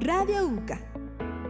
Radio 0.00 0.46
UCA, 0.48 0.80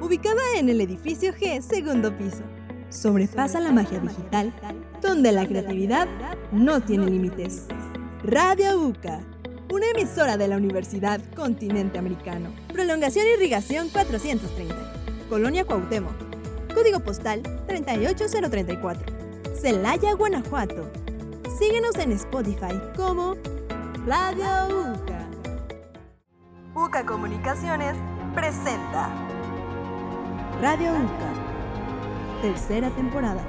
ubicada 0.00 0.42
en 0.56 0.68
el 0.68 0.80
edificio 0.80 1.32
G, 1.32 1.60
segundo 1.60 2.16
piso. 2.18 2.42
Sobrepasa 2.88 3.60
la 3.60 3.70
magia 3.70 4.00
digital, 4.00 4.52
donde 5.00 5.30
la 5.30 5.46
creatividad 5.46 6.08
no 6.50 6.80
tiene 6.80 7.06
límites. 7.06 7.66
Radio 8.24 8.80
UCA, 8.80 9.20
una 9.72 9.86
emisora 9.94 10.36
de 10.36 10.48
la 10.48 10.56
Universidad 10.56 11.20
Continente 11.36 11.98
Americano. 11.98 12.52
Prolongación 12.72 13.24
Irrigación 13.36 13.88
430, 13.88 14.74
Colonia 15.28 15.64
Cuauhtémoc. 15.64 16.16
Código 16.74 16.98
postal 16.98 17.42
38034. 17.68 19.14
Celaya, 19.54 20.14
Guanajuato. 20.14 20.90
Síguenos 21.56 21.94
en 21.98 22.10
Spotify 22.12 22.80
como 22.96 23.36
Radio 24.06 24.90
UCA. 24.92 25.28
UCA 26.74 27.06
Comunicaciones 27.06 27.94
presenta 28.34 29.10
Radio 30.60 30.92
UCA, 30.92 32.42
tercera 32.42 32.90
temporada. 32.90 33.42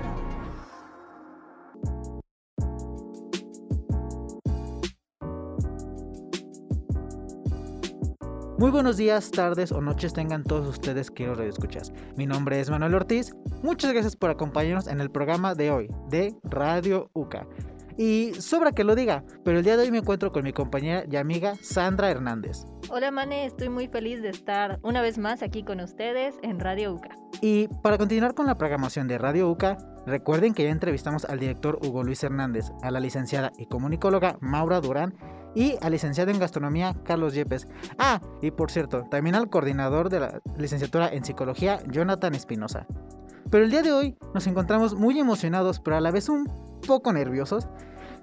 Muy 8.58 8.70
buenos 8.70 8.98
días, 8.98 9.32
tardes 9.32 9.72
o 9.72 9.82
noches 9.82 10.14
tengan 10.14 10.44
todos 10.44 10.68
ustedes 10.68 11.10
que 11.10 11.26
los 11.28 11.40
escuchas. 11.40 11.92
Mi 12.16 12.26
nombre 12.26 12.60
es 12.60 12.70
Manuel 12.70 12.96
Ortiz. 12.96 13.34
Muchas 13.64 13.92
gracias 13.92 14.16
por 14.16 14.30
acompañarnos 14.30 14.88
en 14.88 15.02
el 15.02 15.10
programa 15.10 15.56
de 15.56 15.72
hoy 15.72 15.90
de 16.10 16.36
Radio 16.44 17.10
UCA. 17.14 17.48
Y 17.98 18.34
sobra 18.40 18.72
que 18.72 18.84
lo 18.84 18.96
diga, 18.96 19.24
pero 19.44 19.60
el 19.60 19.64
día 19.64 19.78
de 19.78 19.84
hoy 19.84 19.92
me 19.92 20.00
encuentro 20.00 20.32
con 20.32 20.44
mi 20.44 20.54
compañera 20.54 21.04
y 21.10 21.16
amiga 21.16 21.56
Sandra 21.62 22.10
Hernández. 22.10 22.66
Hola 22.90 23.12
Mane, 23.12 23.46
estoy 23.46 23.70
muy 23.70 23.88
feliz 23.88 24.22
de 24.22 24.30
estar 24.30 24.80
una 24.82 25.02
vez 25.02 25.18
más 25.18 25.44
aquí 25.44 25.64
con 25.64 25.80
ustedes 25.80 26.36
en 26.42 26.60
Radio 26.60 26.94
UCA. 26.94 27.10
Y 27.42 27.68
para 27.82 27.98
continuar 27.98 28.34
con 28.34 28.46
la 28.46 28.58
programación 28.58 29.08
de 29.08 29.18
Radio 29.18 29.50
UCA, 29.50 29.78
recuerden 30.06 30.54
que 30.54 30.64
ya 30.64 30.70
entrevistamos 30.70 31.26
al 31.26 31.40
director 31.40 31.80
Hugo 31.82 32.04
Luis 32.04 32.24
Hernández, 32.24 32.66
a 32.82 32.92
la 32.92 33.00
licenciada 33.00 33.52
y 33.58 33.66
comunicóloga 33.66 34.38
Maura 34.42 34.82
Durán 34.82 35.14
y 35.56 35.76
al 35.82 35.92
licenciado 35.92 36.32
en 36.32 36.40
gastronomía 36.40 36.96
Carlos 37.04 37.34
Yepes. 37.34 37.68
Ah, 37.98 38.22
y 38.42 38.52
por 38.52 38.72
cierto, 38.72 39.04
también 39.10 39.36
al 39.36 39.50
coordinador 39.50 40.10
de 40.10 40.20
la 40.20 40.42
licenciatura 40.58 41.10
en 41.10 41.26
psicología 41.26 41.80
Jonathan 41.90 42.36
Espinosa. 42.36 42.88
Pero 43.50 43.66
el 43.66 43.72
día 43.72 43.82
de 43.82 43.92
hoy 43.92 44.18
nos 44.34 44.48
encontramos 44.48 44.96
muy 44.96 45.20
emocionados, 45.20 45.80
pero 45.80 45.98
a 45.98 46.02
la 46.02 46.12
vez 46.12 46.30
un 46.30 46.48
poco 46.82 47.14
nerviosos, 47.14 47.68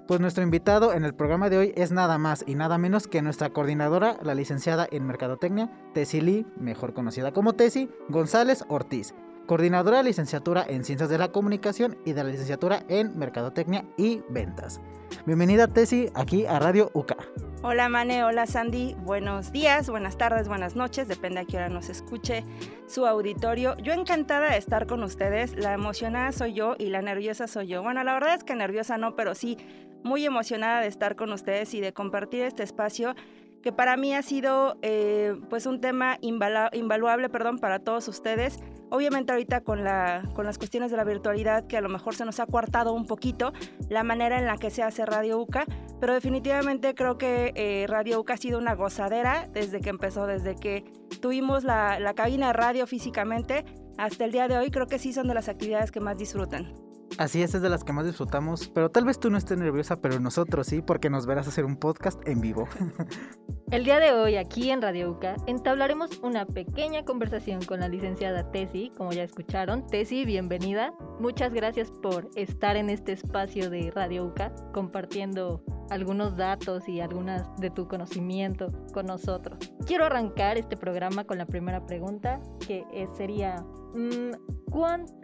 pues 0.07 0.19
nuestro 0.19 0.43
invitado 0.43 0.93
en 0.93 1.05
el 1.05 1.13
programa 1.13 1.49
de 1.49 1.57
hoy 1.57 1.73
es 1.75 1.91
nada 1.91 2.17
más 2.17 2.43
y 2.47 2.55
nada 2.55 2.77
menos 2.77 3.07
que 3.07 3.21
nuestra 3.21 3.51
coordinadora, 3.51 4.17
la 4.23 4.35
licenciada 4.35 4.87
en 4.89 5.05
Mercadotecnia, 5.05 5.69
Tessili, 5.93 6.47
mejor 6.57 6.93
conocida 6.93 7.31
como 7.31 7.53
Tesi, 7.53 7.89
González 8.09 8.63
Ortiz, 8.69 9.13
coordinadora 9.49 9.97
de 9.97 10.03
licenciatura 10.03 10.63
en 10.69 10.85
Ciencias 10.85 11.09
de 11.09 11.17
la 11.17 11.31
Comunicación 11.31 11.97
y 12.05 12.13
de 12.13 12.23
la 12.23 12.29
licenciatura 12.29 12.83
en 12.87 13.17
Mercadotecnia 13.17 13.83
y 13.97 14.21
Ventas. 14.29 14.79
Bienvenida 15.25 15.65
Tesi 15.65 16.11
aquí 16.13 16.45
a 16.45 16.59
Radio 16.59 16.91
UCA. 16.93 17.17
Hola 17.63 17.89
Mane, 17.89 18.23
hola 18.23 18.45
Sandy, 18.45 18.95
buenos 18.99 19.51
días, 19.51 19.89
buenas 19.89 20.19
tardes, 20.19 20.47
buenas 20.47 20.75
noches, 20.75 21.07
depende 21.07 21.39
a 21.39 21.45
qué 21.45 21.57
hora 21.57 21.67
nos 21.67 21.89
escuche 21.89 22.45
su 22.85 23.07
auditorio. 23.07 23.75
Yo 23.77 23.93
encantada 23.93 24.51
de 24.51 24.57
estar 24.59 24.85
con 24.85 25.01
ustedes, 25.01 25.55
la 25.55 25.73
emocionada 25.73 26.31
soy 26.31 26.53
yo 26.53 26.75
y 26.77 26.89
la 26.89 27.01
nerviosa 27.01 27.47
soy 27.47 27.69
yo. 27.69 27.81
Bueno, 27.81 28.03
la 28.03 28.13
verdad 28.13 28.35
es 28.35 28.43
que 28.43 28.53
nerviosa 28.53 28.99
no, 28.99 29.15
pero 29.15 29.33
sí 29.33 29.57
muy 30.03 30.23
emocionada 30.27 30.81
de 30.81 30.87
estar 30.87 31.15
con 31.15 31.33
ustedes 31.33 31.73
y 31.73 31.81
de 31.81 31.91
compartir 31.91 32.43
este 32.43 32.61
espacio 32.61 33.15
que 33.63 33.71
para 33.71 33.97
mí 33.97 34.13
ha 34.13 34.21
sido 34.21 34.77
eh, 34.83 35.35
pues 35.49 35.65
un 35.65 35.81
tema 35.81 36.19
invaluable 36.21 37.29
perdón, 37.29 37.57
para 37.57 37.79
todos 37.79 38.07
ustedes. 38.07 38.59
Obviamente 38.91 39.31
ahorita 39.31 39.61
con, 39.61 39.83
la, 39.83 40.23
con 40.33 40.45
las 40.45 40.57
cuestiones 40.57 40.91
de 40.91 40.97
la 40.97 41.03
virtualidad 41.03 41.67
que 41.67 41.77
a 41.77 41.81
lo 41.81 41.89
mejor 41.89 42.15
se 42.15 42.25
nos 42.25 42.39
ha 42.39 42.45
coartado 42.45 42.93
un 42.93 43.05
poquito 43.05 43.53
la 43.87 44.03
manera 44.03 44.39
en 44.39 44.45
la 44.45 44.57
que 44.57 44.69
se 44.69 44.83
hace 44.83 45.05
Radio 45.05 45.39
UCA, 45.39 45.65
pero 45.99 46.13
definitivamente 46.13 46.95
creo 46.95 47.17
que 47.17 47.51
eh, 47.55 47.85
Radio 47.87 48.19
UCA 48.19 48.33
ha 48.33 48.37
sido 48.37 48.57
una 48.57 48.73
gozadera 48.75 49.47
desde 49.53 49.79
que 49.81 49.89
empezó, 49.89 50.25
desde 50.25 50.55
que 50.55 50.83
tuvimos 51.21 51.63
la, 51.63 51.99
la 51.99 52.13
cabina 52.13 52.47
de 52.47 52.53
radio 52.53 52.87
físicamente 52.87 53.65
hasta 53.97 54.25
el 54.25 54.31
día 54.31 54.47
de 54.47 54.57
hoy, 54.57 54.71
creo 54.71 54.87
que 54.87 54.97
sí 54.97 55.13
son 55.13 55.27
de 55.27 55.33
las 55.33 55.49
actividades 55.49 55.91
que 55.91 55.99
más 55.99 56.17
disfrutan. 56.17 56.88
Así 57.17 57.41
es, 57.41 57.53
es 57.53 57.61
de 57.61 57.69
las 57.69 57.83
que 57.83 57.93
más 57.93 58.05
disfrutamos, 58.05 58.69
pero 58.69 58.89
tal 58.89 59.05
vez 59.05 59.19
tú 59.19 59.29
no 59.29 59.37
estés 59.37 59.57
nerviosa, 59.57 60.01
pero 60.01 60.19
nosotros 60.19 60.67
sí, 60.67 60.81
porque 60.81 61.09
nos 61.09 61.25
verás 61.25 61.47
hacer 61.47 61.65
un 61.65 61.75
podcast 61.75 62.25
en 62.27 62.41
vivo. 62.41 62.67
El 63.71 63.83
día 63.83 63.99
de 63.99 64.13
hoy, 64.13 64.35
aquí 64.35 64.71
en 64.71 64.81
Radio 64.81 65.11
UCA, 65.11 65.35
entablaremos 65.45 66.19
una 66.23 66.45
pequeña 66.45 67.03
conversación 67.05 67.63
con 67.63 67.81
la 67.81 67.87
licenciada 67.87 68.49
Tesi, 68.51 68.91
como 68.97 69.11
ya 69.11 69.23
escucharon. 69.23 69.85
Tesi, 69.85 70.25
bienvenida. 70.25 70.93
Muchas 71.19 71.53
gracias 71.53 71.91
por 71.91 72.29
estar 72.35 72.77
en 72.77 72.89
este 72.89 73.11
espacio 73.11 73.69
de 73.69 73.91
Radio 73.91 74.25
UCA, 74.25 74.51
compartiendo 74.73 75.63
algunos 75.89 76.37
datos 76.37 76.87
y 76.87 76.99
algunas 76.99 77.55
de 77.57 77.69
tu 77.69 77.87
conocimiento 77.87 78.71
con 78.93 79.05
nosotros. 79.05 79.57
Quiero 79.85 80.05
arrancar 80.05 80.57
este 80.57 80.77
programa 80.77 81.23
con 81.23 81.37
la 81.37 81.45
primera 81.45 81.85
pregunta, 81.85 82.41
que 82.65 82.85
sería, 83.15 83.63
mm, 83.93 84.31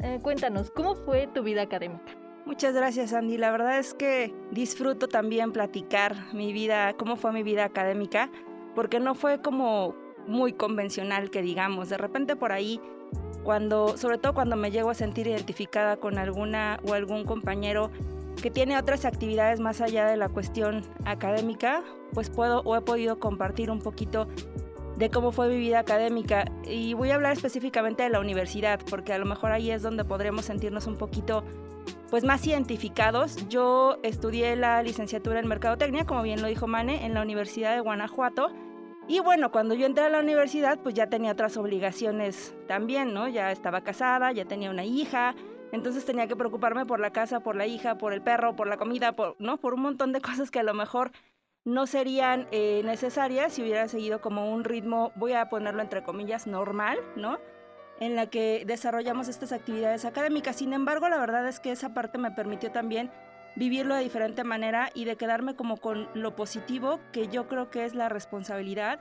eh, 0.04 0.20
cuéntanos, 0.22 0.72
¿cómo 0.72 0.96
fue 0.96 1.28
tu 1.28 1.44
vida 1.44 1.62
académica? 1.62 2.16
Muchas 2.46 2.76
gracias, 2.76 3.12
Andy. 3.14 3.38
La 3.38 3.50
verdad 3.50 3.80
es 3.80 3.96
que 3.96 4.36
disfruto 4.52 5.08
también 5.08 5.52
platicar 5.52 6.16
mi 6.34 6.54
vida, 6.54 6.94
cómo 6.94 7.16
fue 7.16 7.32
mi 7.32 7.42
vida 7.42 7.66
académica, 7.66 8.30
porque 8.76 9.00
no 9.00 9.16
fue 9.16 9.42
como 9.42 9.96
muy 10.28 10.54
convencional 10.54 11.32
que 11.32 11.42
digamos. 11.42 11.90
De 11.90 11.98
repente 11.98 12.36
por 12.36 12.52
ahí, 12.52 12.80
cuando, 13.44 13.98
sobre 13.98 14.18
todo 14.20 14.34
cuando 14.34 14.56
me 14.56 14.70
llego 14.70 14.90
a 14.90 14.94
sentir 14.94 15.28
identificada 15.28 15.98
con 15.98 16.18
alguna 16.18 16.80
o 16.88 16.94
algún 16.94 17.26
compañero 17.26 17.90
que 18.42 18.52
tiene 18.52 18.78
otras 18.78 19.06
actividades 19.06 19.60
más 19.60 19.82
allá 19.82 20.06
de 20.06 20.18
la 20.18 20.30
cuestión 20.30 20.84
académica, 21.06 21.84
pues 22.14 22.30
puedo 22.30 22.62
o 22.62 22.76
he 22.76 22.82
podido 22.82 23.20
compartir 23.20 23.72
un 23.72 23.80
poquito 23.80 24.28
de 24.98 25.10
cómo 25.10 25.32
fue 25.32 25.50
mi 25.50 25.58
vida 25.58 25.80
académica. 25.80 26.46
Y 26.64 26.94
voy 26.94 27.12
a 27.12 27.16
hablar 27.16 27.34
específicamente 27.34 28.04
de 28.04 28.10
la 28.10 28.20
universidad, 28.20 28.80
porque 28.90 29.14
a 29.14 29.18
lo 29.18 29.26
mejor 29.26 29.52
ahí 29.52 29.72
es 29.72 29.82
donde 29.82 30.06
podremos 30.06 30.46
sentirnos 30.46 30.88
un 30.88 30.98
poquito 30.98 31.44
pues 32.10 32.24
más 32.24 32.46
identificados. 32.48 33.48
Yo 33.50 33.98
estudié 34.04 34.56
la 34.56 34.82
licenciatura 34.84 35.40
en 35.40 35.48
Mercadotecnia, 35.48 36.06
como 36.06 36.22
bien 36.22 36.42
lo 36.42 36.48
dijo 36.48 36.68
Mane, 36.68 37.06
en 37.06 37.14
la 37.14 37.22
Universidad 37.22 37.74
de 37.74 37.82
Guanajuato. 37.82 38.50
Y 39.08 39.20
bueno, 39.20 39.52
cuando 39.52 39.76
yo 39.76 39.86
entré 39.86 40.06
a 40.06 40.10
la 40.10 40.20
universidad, 40.20 40.80
pues 40.80 40.96
ya 40.96 41.08
tenía 41.08 41.32
otras 41.32 41.58
obligaciones 41.58 42.56
también, 42.68 43.14
¿no? 43.14 43.28
Ya 43.28 43.52
estaba 43.52 43.82
casada, 43.82 44.32
ya 44.32 44.46
tenía 44.46 44.72
una 44.72 44.84
hija, 44.84 45.36
entonces 45.76 46.06
tenía 46.06 46.28
que 46.28 46.36
preocuparme 46.36 46.86
por 46.86 47.00
la 47.00 47.12
casa, 47.12 47.42
por 47.42 47.56
la 47.56 47.68
hija, 47.68 47.98
por 47.98 48.14
el 48.14 48.22
perro, 48.22 48.56
por 48.56 48.68
la 48.68 48.78
comida, 48.78 49.12
por, 49.12 49.36
¿no? 49.40 49.58
Por 49.58 49.74
un 49.74 49.82
montón 49.82 50.12
de 50.14 50.22
cosas 50.22 50.50
que 50.50 50.60
a 50.60 50.64
lo 50.64 50.74
mejor 50.74 51.12
no 51.66 51.88
serían 51.88 52.48
eh, 52.52 52.82
necesarias 52.86 53.54
si 53.54 53.62
hubiera 53.62 53.88
seguido 53.88 54.22
como 54.22 54.52
un 54.52 54.64
ritmo, 54.64 55.12
voy 55.16 55.34
a 55.34 55.50
ponerlo 55.50 55.82
entre 55.82 56.04
comillas, 56.04 56.48
normal, 56.48 57.00
¿no? 57.16 57.40
En 58.00 58.16
la 58.16 58.28
que 58.28 58.64
desarrollamos 58.66 59.28
estas 59.28 59.52
actividades 59.52 60.06
académicas. 60.06 60.58
Sin 60.58 60.74
embargo, 60.74 61.10
la 61.10 61.18
verdad 61.18 61.48
es 61.48 61.60
que 61.60 61.72
esa 61.72 61.94
parte 61.94 62.18
me 62.18 62.32
permitió 62.32 62.72
también 62.72 63.12
vivirlo 63.56 63.96
de 63.96 64.04
diferente 64.04 64.44
manera 64.44 64.90
y 64.94 65.06
de 65.06 65.16
quedarme 65.16 65.56
como 65.56 65.78
con 65.78 66.10
lo 66.14 66.36
positivo 66.36 67.00
que 67.12 67.30
yo 67.30 67.48
creo 67.48 67.70
que 67.70 67.86
es 67.86 67.96
la 67.96 68.10
responsabilidad 68.10 69.00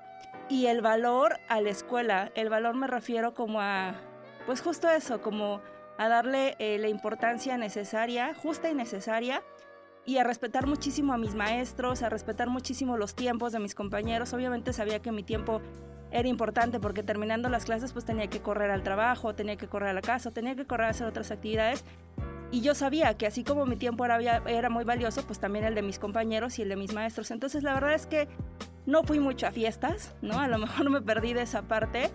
y 0.49 0.67
el 0.67 0.81
valor 0.81 1.41
a 1.49 1.61
la 1.61 1.71
escuela. 1.71 2.31
El 2.35 2.49
valor 2.49 2.75
me 2.75 2.87
refiero 2.87 3.35
como 3.35 3.61
a, 3.61 3.95
pues 4.47 4.63
justo 4.63 4.89
eso, 4.89 5.21
como 5.21 5.61
a 5.99 6.09
darle 6.09 6.57
eh, 6.59 6.79
la 6.79 6.89
importancia 6.89 7.57
necesaria, 7.57 8.35
justa 8.35 8.71
y 8.71 8.75
necesaria 8.75 9.43
y 10.07 10.19
a 10.19 10.25
respetar 10.25 10.67
muchísimo 10.67 11.13
a 11.13 11.19
mis 11.19 11.35
maestros, 11.35 12.03
a 12.03 12.09
respetar 12.09 12.49
muchísimo 12.49 12.97
los 12.97 13.15
tiempos 13.15 13.53
de 13.53 13.59
mis 13.59 13.75
compañeros. 13.75 14.33
Obviamente 14.33 14.73
sabía 14.73 15.01
que 15.01 15.13
mi 15.13 15.23
tiempo 15.23 15.61
era 16.11 16.29
importante 16.29 16.79
porque 16.79 17.03
terminando 17.03 17.49
las 17.49 17.65
clases 17.65 17.93
pues 17.93 18.05
tenía 18.05 18.29
que 18.29 18.41
correr 18.41 18.71
al 18.71 18.83
trabajo, 18.83 19.35
tenía 19.35 19.57
que 19.57 19.67
correr 19.67 19.91
a 19.91 19.93
la 19.95 20.03
casa, 20.03 20.31
tenía 20.31 20.55
que 20.55 20.67
correr 20.67 20.89
a 20.89 20.91
hacer 20.91 21.07
otras 21.07 21.31
actividades. 21.31 21.85
Y 22.51 22.61
yo 22.61 22.75
sabía 22.75 23.17
que 23.17 23.27
así 23.27 23.43
como 23.43 23.67
mi 23.67 23.77
tiempo 23.77 24.05
era, 24.05 24.19
era 24.47 24.71
muy 24.71 24.85
valioso, 24.85 25.27
pues 25.27 25.41
también 25.41 25.65
el 25.65 25.75
de 25.75 25.83
mis 25.83 25.99
compañeros 25.99 26.59
y 26.59 26.63
el 26.63 26.69
de 26.69 26.77
mis 26.77 26.93
maestros. 26.93 27.31
Entonces 27.31 27.63
la 27.63 27.75
verdad 27.75 27.95
es 27.95 28.07
que 28.07 28.29
no 28.87 29.03
fui 29.03 29.19
mucho 29.19 29.47
a 29.47 29.51
fiestas, 29.51 30.15
¿no? 30.23 30.39
A 30.39 30.47
lo 30.47 30.59
mejor 30.59 30.91
me 30.91 31.01
perdí 31.01 31.33
de 31.33 31.43
esa 31.43 31.63
parte, 31.63 32.11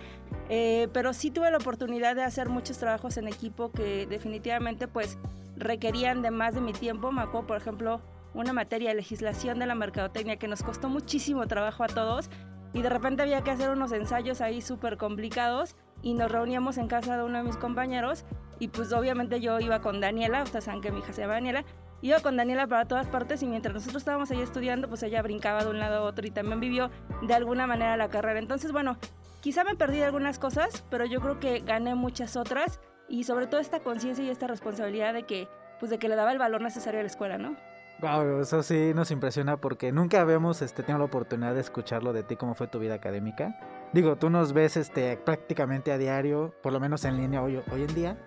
eh, 0.50 0.88
pero 0.94 1.14
sí 1.14 1.32
tuve 1.32 1.52
la 1.52 1.58
oportunidad 1.58 2.16
de 2.16 2.24
hacer 2.24 2.50
muchos 2.50 2.78
trabajos 2.80 3.18
en 3.18 3.28
equipo 3.28 3.72
que 3.72 4.08
definitivamente 4.08 4.88
pues 4.88 5.18
requerían 5.56 6.22
de 6.22 6.32
más 6.32 6.56
de 6.56 6.62
mi 6.62 6.74
tiempo. 6.74 7.12
Me 7.12 7.22
acuerdo, 7.22 7.48
por 7.48 7.58
ejemplo, 7.58 8.02
una 8.34 8.52
materia 8.54 8.90
de 8.90 8.96
legislación 8.96 9.60
de 9.60 9.68
la 9.68 9.76
mercadotecnia 9.76 10.38
que 10.38 10.48
nos 10.48 10.64
costó 10.64 10.90
muchísimo 10.90 11.48
trabajo 11.48 11.84
a 11.84 11.88
todos 11.88 12.30
y 12.74 12.82
de 12.82 12.90
repente 12.90 13.22
había 13.22 13.44
que 13.44 13.52
hacer 13.52 13.70
unos 13.70 13.92
ensayos 13.92 14.42
ahí 14.42 14.62
súper 14.62 14.98
complicados 14.98 15.76
y 16.02 16.14
nos 16.14 16.32
reuníamos 16.32 16.78
en 16.78 16.88
casa 16.88 17.18
de 17.18 17.24
uno 17.24 17.40
de 17.40 17.44
mis 17.44 17.58
compañeros 17.58 18.26
y 18.60 18.68
pues 18.68 18.92
obviamente 18.94 19.40
yo 19.40 19.60
iba 19.60 19.82
con 19.82 20.00
Daniela, 20.02 20.44
ustedes 20.44 20.66
saben 20.66 20.82
que 20.82 20.92
mi 20.92 21.00
hija 21.00 21.14
se 21.14 21.22
llama 21.22 21.36
Daniela, 21.36 21.66
iba 22.02 22.20
con 22.20 22.38
Daniela 22.38 22.68
para 22.68 22.86
todas 22.86 23.08
partes 23.08 23.42
y 23.42 23.48
mientras 23.48 23.74
nosotros 23.74 24.02
estábamos 24.02 24.32
ahí 24.32 24.42
estudiando, 24.42 24.88
pues 24.88 25.04
ella 25.04 25.22
brincaba 25.22 25.64
de 25.64 25.70
un 25.72 25.80
lado 25.80 25.98
a 25.98 26.02
otro 26.02 26.26
y 26.28 26.32
también 26.32 26.60
vivió 26.60 26.90
de 27.22 27.34
alguna 27.34 27.68
manera 27.68 27.98
la 27.98 28.10
carrera. 28.10 28.40
Entonces, 28.40 28.72
bueno, 28.72 28.98
quizá 29.42 29.64
me 29.64 29.76
perdí 29.76 30.02
algunas 30.02 30.40
cosas, 30.40 30.84
pero 30.90 31.06
yo 31.06 31.22
creo 31.22 31.40
que 31.40 31.60
gané 31.60 31.96
muchas 31.96 32.36
otras 32.36 32.80
y 33.08 33.24
sobre 33.24 33.48
todo 33.48 33.60
esta 33.60 33.80
conciencia 33.80 34.24
y 34.24 34.30
esta 34.30 34.48
responsabilidad 34.48 35.14
de 35.14 35.24
que, 35.24 35.48
pues 35.80 35.90
de 35.90 36.00
que 36.00 36.10
le 36.10 36.16
daba 36.16 36.32
el 36.32 36.38
valor 36.38 36.62
necesario 36.62 37.00
a 37.00 37.04
la 37.04 37.08
escuela, 37.08 37.38
¿no? 37.38 37.56
Wow, 38.02 38.40
eso 38.40 38.64
sí 38.64 38.94
nos 38.96 39.12
impresiona 39.12 39.58
porque 39.58 39.92
nunca 39.92 40.22
habíamos 40.22 40.62
este, 40.62 40.84
tenido 40.84 41.00
la 41.00 41.06
oportunidad 41.06 41.54
de 41.54 41.60
escucharlo 41.60 42.14
de 42.14 42.24
ti, 42.24 42.38
cómo 42.38 42.56
fue 42.56 42.68
tu 42.68 42.80
vida 42.80 42.94
académica. 42.94 43.60
Digo, 43.92 44.16
tú 44.16 44.30
nos 44.30 44.54
ves 44.54 44.78
este, 44.78 45.18
prácticamente 45.18 45.92
a 45.92 45.98
diario, 45.98 46.54
por 46.64 46.72
lo 46.72 46.80
menos 46.80 47.04
en 47.04 47.18
línea 47.18 47.42
hoy, 47.42 47.62
hoy 47.72 47.82
en 47.82 47.94
día, 47.94 48.18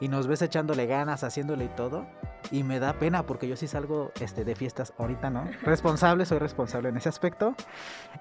y 0.00 0.08
nos 0.08 0.28
ves 0.28 0.40
echándole 0.40 0.86
ganas, 0.86 1.24
haciéndole 1.24 1.66
y 1.66 1.68
todo. 1.68 2.06
Y 2.50 2.64
me 2.64 2.78
da 2.78 2.98
pena 2.98 3.24
porque 3.24 3.48
yo 3.48 3.56
sí 3.56 3.66
salgo 3.66 4.12
este, 4.20 4.44
de 4.44 4.54
fiestas 4.54 4.92
ahorita, 4.98 5.30
¿no? 5.30 5.48
Responsable, 5.62 6.26
soy 6.26 6.38
responsable 6.38 6.88
en 6.88 6.96
ese 6.96 7.08
aspecto. 7.08 7.54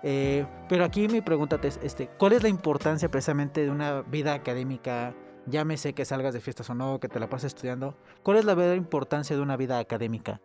Eh, 0.04 0.46
pero 0.70 0.86
aquí 0.86 1.08
mi 1.08 1.22
pregunta 1.22 1.60
es, 1.64 1.80
este, 1.84 2.08
¿cuál 2.08 2.34
es 2.34 2.44
la 2.44 2.50
importancia 2.50 3.10
precisamente 3.10 3.62
de 3.62 3.70
una 3.70 4.02
vida 4.04 4.34
académica? 4.34 5.14
Llámese 5.48 5.94
que 5.94 6.06
salgas 6.06 6.34
de 6.34 6.40
fiestas 6.40 6.70
o 6.70 6.76
no, 6.76 7.00
que 7.00 7.08
te 7.08 7.20
la 7.20 7.30
pases 7.30 7.54
estudiando. 7.54 7.98
¿Cuál 8.24 8.38
es 8.38 8.46
la 8.46 8.54
verdadera 8.54 8.78
importancia 8.78 9.36
de 9.36 9.42
una 9.42 9.58
vida 9.58 9.80
académica? 9.80 10.40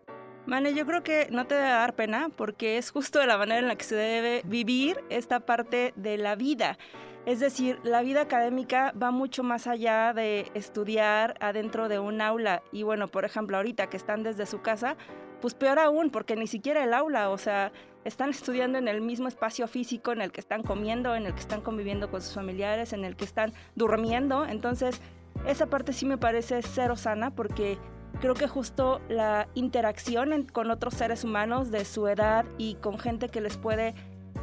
Mane, 0.46 0.74
yo 0.74 0.86
creo 0.86 1.02
que 1.02 1.26
no 1.32 1.46
te 1.46 1.56
debe 1.56 1.68
dar 1.68 1.94
pena 1.96 2.30
porque 2.34 2.78
es 2.78 2.90
justo 2.90 3.18
de 3.18 3.26
la 3.26 3.36
manera 3.36 3.58
en 3.58 3.66
la 3.66 3.74
que 3.74 3.84
se 3.84 3.96
debe 3.96 4.42
vivir 4.44 5.02
esta 5.10 5.40
parte 5.40 5.92
de 5.96 6.18
la 6.18 6.36
vida. 6.36 6.78
Es 7.26 7.40
decir, 7.40 7.80
la 7.82 8.02
vida 8.02 8.20
académica 8.20 8.94
va 9.02 9.10
mucho 9.10 9.42
más 9.42 9.66
allá 9.66 10.12
de 10.12 10.48
estudiar 10.54 11.34
adentro 11.40 11.88
de 11.88 11.98
un 11.98 12.20
aula. 12.20 12.62
Y 12.70 12.84
bueno, 12.84 13.08
por 13.08 13.24
ejemplo, 13.24 13.56
ahorita 13.56 13.88
que 13.88 13.96
están 13.96 14.22
desde 14.22 14.46
su 14.46 14.62
casa, 14.62 14.96
pues 15.40 15.52
peor 15.54 15.80
aún, 15.80 16.10
porque 16.10 16.36
ni 16.36 16.46
siquiera 16.46 16.84
el 16.84 16.94
aula, 16.94 17.30
o 17.30 17.36
sea, 17.36 17.72
están 18.04 18.30
estudiando 18.30 18.78
en 18.78 18.86
el 18.86 19.00
mismo 19.00 19.26
espacio 19.26 19.66
físico 19.66 20.12
en 20.12 20.20
el 20.22 20.30
que 20.30 20.40
están 20.40 20.62
comiendo, 20.62 21.16
en 21.16 21.26
el 21.26 21.34
que 21.34 21.40
están 21.40 21.62
conviviendo 21.62 22.12
con 22.12 22.22
sus 22.22 22.32
familiares, 22.32 22.92
en 22.92 23.04
el 23.04 23.16
que 23.16 23.24
están 23.24 23.52
durmiendo. 23.74 24.46
Entonces, 24.46 25.02
esa 25.48 25.66
parte 25.66 25.92
sí 25.92 26.06
me 26.06 26.18
parece 26.18 26.62
cero 26.62 26.94
sana 26.94 27.34
porque 27.34 27.76
creo 28.20 28.34
que 28.34 28.46
justo 28.46 29.00
la 29.08 29.48
interacción 29.54 30.46
con 30.52 30.70
otros 30.70 30.94
seres 30.94 31.24
humanos 31.24 31.72
de 31.72 31.84
su 31.84 32.06
edad 32.06 32.46
y 32.56 32.76
con 32.76 33.00
gente 33.00 33.28
que 33.28 33.40
les 33.40 33.56
puede 33.56 33.96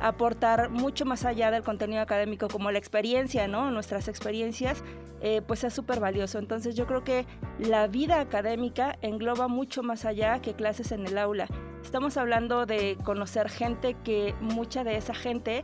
aportar 0.03 0.69
mucho 0.69 1.05
más 1.05 1.23
allá 1.23 1.49
del 1.49 1.63
contenido 1.63 2.01
académico, 2.01 2.49
como 2.49 2.69
la 2.71 2.77
experiencia, 2.77 3.47
¿no? 3.47 3.71
Nuestras 3.71 4.09
experiencias, 4.09 4.83
eh, 5.21 5.41
pues 5.47 5.63
es 5.63 5.73
súper 5.73 6.01
valioso. 6.01 6.39
Entonces 6.39 6.75
yo 6.75 6.85
creo 6.85 7.05
que 7.05 7.25
la 7.57 7.87
vida 7.87 8.19
académica 8.19 8.97
engloba 9.01 9.47
mucho 9.47 9.81
más 9.81 10.03
allá 10.03 10.41
que 10.41 10.55
clases 10.55 10.91
en 10.91 11.07
el 11.07 11.17
aula. 11.17 11.47
Estamos 11.81 12.17
hablando 12.17 12.65
de 12.65 12.97
conocer 13.05 13.49
gente 13.49 13.95
que 14.03 14.35
mucha 14.41 14.83
de 14.83 14.97
esa 14.97 15.13
gente 15.13 15.63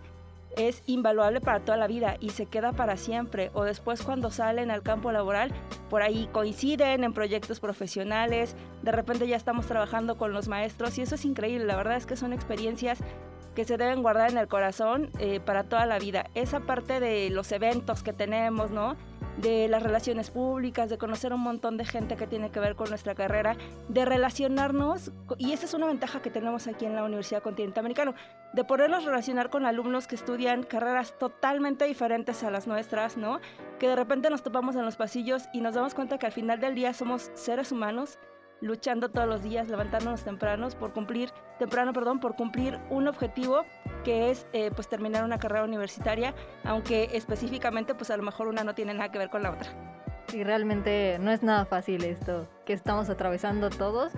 es 0.55 0.83
invaluable 0.87 1.41
para 1.41 1.59
toda 1.59 1.77
la 1.77 1.87
vida 1.87 2.15
y 2.21 2.29
se 2.29 2.45
queda 2.45 2.71
para 2.71 2.95
siempre. 2.95 3.51
O 3.53 3.65
después 3.65 4.01
cuando 4.03 4.31
salen 4.31 4.71
al 4.71 4.83
campo 4.83 5.11
laboral, 5.11 5.51
por 5.89 6.01
ahí 6.01 6.29
coinciden 6.31 7.03
en 7.03 7.13
proyectos 7.13 7.59
profesionales, 7.59 8.55
de 8.83 8.91
repente 8.93 9.27
ya 9.27 9.35
estamos 9.35 9.65
trabajando 9.65 10.17
con 10.17 10.31
los 10.31 10.47
maestros 10.47 10.97
y 10.97 11.01
eso 11.01 11.15
es 11.15 11.25
increíble. 11.25 11.65
La 11.65 11.75
verdad 11.75 11.97
es 11.97 12.05
que 12.05 12.15
son 12.15 12.31
experiencias 12.31 12.99
que 13.55 13.65
se 13.65 13.77
deben 13.77 14.01
guardar 14.01 14.31
en 14.31 14.37
el 14.37 14.47
corazón 14.47 15.09
eh, 15.19 15.39
para 15.39 15.63
toda 15.63 15.85
la 15.85 15.99
vida. 15.99 16.25
Esa 16.35 16.61
parte 16.61 16.99
de 16.99 17.29
los 17.29 17.51
eventos 17.51 18.03
que 18.03 18.13
tenemos, 18.13 18.71
¿no? 18.71 18.95
de 19.41 19.67
las 19.67 19.83
relaciones 19.83 20.31
públicas, 20.31 20.89
de 20.89 20.97
conocer 20.97 21.33
un 21.33 21.41
montón 21.41 21.77
de 21.77 21.85
gente 21.85 22.17
que 22.17 22.27
tiene 22.27 22.51
que 22.51 22.59
ver 22.59 22.75
con 22.75 22.89
nuestra 22.89 23.15
carrera, 23.15 23.55
de 23.87 24.05
relacionarnos, 24.05 25.11
y 25.37 25.53
esa 25.53 25.65
es 25.65 25.73
una 25.73 25.87
ventaja 25.87 26.21
que 26.21 26.29
tenemos 26.29 26.67
aquí 26.67 26.85
en 26.85 26.95
la 26.95 27.03
Universidad 27.03 27.41
Continental 27.41 27.81
Americano, 27.81 28.15
de 28.53 28.63
podernos 28.63 29.05
relacionar 29.05 29.49
con 29.49 29.65
alumnos 29.65 30.07
que 30.07 30.15
estudian 30.15 30.63
carreras 30.63 31.17
totalmente 31.17 31.85
diferentes 31.85 32.43
a 32.43 32.51
las 32.51 32.67
nuestras, 32.67 33.15
¿no? 33.15 33.39
Que 33.79 33.87
de 33.87 33.95
repente 33.95 34.29
nos 34.29 34.43
topamos 34.43 34.75
en 34.75 34.83
los 34.83 34.97
pasillos 34.97 35.43
y 35.53 35.61
nos 35.61 35.75
damos 35.75 35.93
cuenta 35.93 36.17
que 36.17 36.25
al 36.25 36.31
final 36.31 36.59
del 36.59 36.75
día 36.75 36.93
somos 36.93 37.31
seres 37.35 37.71
humanos 37.71 38.17
luchando 38.61 39.09
todos 39.09 39.27
los 39.27 39.43
días, 39.43 39.67
levantándonos 39.69 40.23
tempranos 40.23 40.75
por 40.75 40.93
cumplir, 40.93 41.31
temprano, 41.57 41.93
perdón, 41.93 42.19
por 42.19 42.35
cumplir 42.35 42.79
un 42.89 43.07
objetivo 43.07 43.63
que 44.03 44.31
es 44.31 44.47
eh, 44.53 44.71
pues 44.73 44.87
terminar 44.87 45.23
una 45.23 45.39
carrera 45.39 45.63
universitaria, 45.63 46.33
aunque 46.63 47.09
específicamente 47.13 47.95
pues 47.95 48.09
a 48.11 48.17
lo 48.17 48.23
mejor 48.23 48.47
una 48.47 48.63
no 48.63 48.75
tiene 48.75 48.93
nada 48.93 49.11
que 49.11 49.19
ver 49.19 49.29
con 49.29 49.43
la 49.43 49.51
otra. 49.51 49.69
Y 50.33 50.43
realmente 50.43 51.17
no 51.19 51.31
es 51.31 51.41
nada 51.41 51.65
fácil 51.65 52.03
esto 52.03 52.47
que 52.65 52.73
estamos 52.73 53.09
atravesando 53.09 53.69
todos 53.69 54.13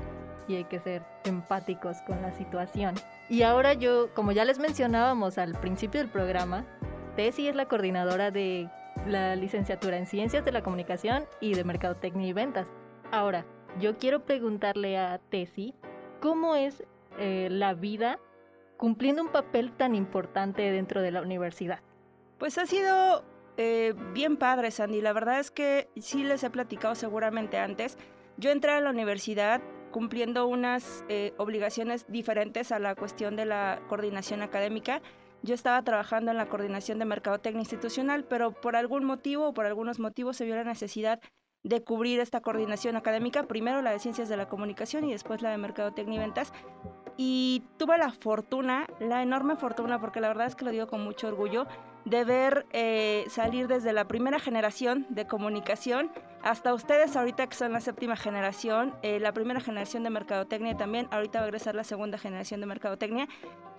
y 0.47 0.55
hay 0.55 0.63
que 0.65 0.79
ser 0.79 1.03
empáticos 1.23 2.01
con 2.05 2.21
la 2.21 2.31
situación. 2.33 2.95
Y 3.29 3.43
ahora 3.43 3.73
yo, 3.73 4.13
como 4.13 4.33
ya 4.33 4.43
les 4.43 4.59
mencionábamos 4.59 5.37
al 5.37 5.53
principio 5.53 6.01
del 6.01 6.09
programa, 6.09 6.65
Tessy 7.15 7.47
es 7.47 7.55
la 7.55 7.67
coordinadora 7.67 8.31
de 8.31 8.69
la 9.07 9.35
licenciatura 9.35 9.97
en 9.97 10.05
Ciencias 10.05 10.43
de 10.43 10.51
la 10.51 10.61
Comunicación 10.61 11.25
y 11.39 11.53
de 11.53 11.63
Mercadotecnia 11.63 12.27
y 12.27 12.33
Ventas. 12.33 12.67
Ahora, 13.11 13.45
yo 13.79 13.97
quiero 13.97 14.25
preguntarle 14.25 14.97
a 14.97 15.19
Tessy 15.29 15.73
cómo 16.19 16.55
es 16.55 16.83
eh, 17.17 17.47
la 17.51 17.73
vida 17.73 18.19
cumpliendo 18.77 19.21
un 19.21 19.29
papel 19.29 19.71
tan 19.71 19.95
importante 19.95 20.63
dentro 20.71 21.01
de 21.01 21.11
la 21.11 21.21
universidad. 21.21 21.81
Pues 22.37 22.57
ha 22.57 22.65
sido 22.65 23.23
eh, 23.57 23.93
bien 24.13 24.37
padre, 24.37 24.71
Sandy. 24.71 25.01
La 25.01 25.13
verdad 25.13 25.39
es 25.39 25.51
que 25.51 25.87
sí 25.97 26.23
les 26.23 26.43
he 26.43 26.49
platicado 26.49 26.95
seguramente 26.95 27.57
antes. 27.57 27.97
Yo 28.37 28.49
entré 28.49 28.71
a 28.71 28.81
la 28.81 28.89
universidad 28.89 29.61
cumpliendo 29.91 30.47
unas 30.47 31.05
eh, 31.09 31.33
obligaciones 31.37 32.05
diferentes 32.07 32.71
a 32.71 32.79
la 32.79 32.95
cuestión 32.95 33.35
de 33.35 33.45
la 33.45 33.81
coordinación 33.87 34.41
académica. 34.41 35.01
Yo 35.43 35.53
estaba 35.53 35.81
trabajando 35.83 36.31
en 36.31 36.37
la 36.37 36.47
coordinación 36.47 36.97
de 36.97 37.05
mercadotecnia 37.05 37.61
institucional, 37.61 38.23
pero 38.23 38.51
por 38.51 38.75
algún 38.75 39.03
motivo 39.03 39.49
o 39.49 39.53
por 39.53 39.65
algunos 39.65 39.99
motivos 39.99 40.37
se 40.37 40.45
vio 40.45 40.55
la 40.55 40.63
necesidad 40.63 41.19
de 41.63 41.83
cubrir 41.83 42.19
esta 42.19 42.41
coordinación 42.41 42.95
académica, 42.95 43.43
primero 43.43 43.81
la 43.81 43.91
de 43.91 43.99
ciencias 43.99 44.29
de 44.29 44.37
la 44.37 44.47
comunicación 44.47 45.03
y 45.05 45.11
después 45.11 45.41
la 45.41 45.51
de 45.51 45.57
mercadotecnia 45.57 46.17
y 46.17 46.19
ventas. 46.19 46.53
Y 47.17 47.63
tuve 47.77 47.97
la 47.97 48.11
fortuna, 48.11 48.87
la 48.99 49.21
enorme 49.21 49.55
fortuna, 49.55 49.99
porque 49.99 50.21
la 50.21 50.29
verdad 50.29 50.47
es 50.47 50.55
que 50.55 50.65
lo 50.65 50.71
digo 50.71 50.87
con 50.87 51.03
mucho 51.03 51.27
orgullo, 51.27 51.67
de 52.05 52.23
ver 52.23 52.65
eh, 52.71 53.25
salir 53.29 53.67
desde 53.67 53.93
la 53.93 54.07
primera 54.07 54.39
generación 54.39 55.05
de 55.09 55.27
comunicación 55.27 56.11
hasta 56.41 56.73
ustedes 56.73 57.15
ahorita 57.15 57.45
que 57.47 57.55
son 57.55 57.73
la 57.73 57.81
séptima 57.81 58.15
generación, 58.15 58.95
eh, 59.03 59.19
la 59.19 59.31
primera 59.31 59.59
generación 59.59 60.03
de 60.03 60.09
mercadotecnia 60.09 60.75
también, 60.75 61.07
ahorita 61.11 61.39
va 61.39 61.43
a 61.43 61.47
regresar 61.47 61.75
la 61.75 61.83
segunda 61.83 62.17
generación 62.17 62.61
de 62.61 62.65
mercadotecnia. 62.65 63.27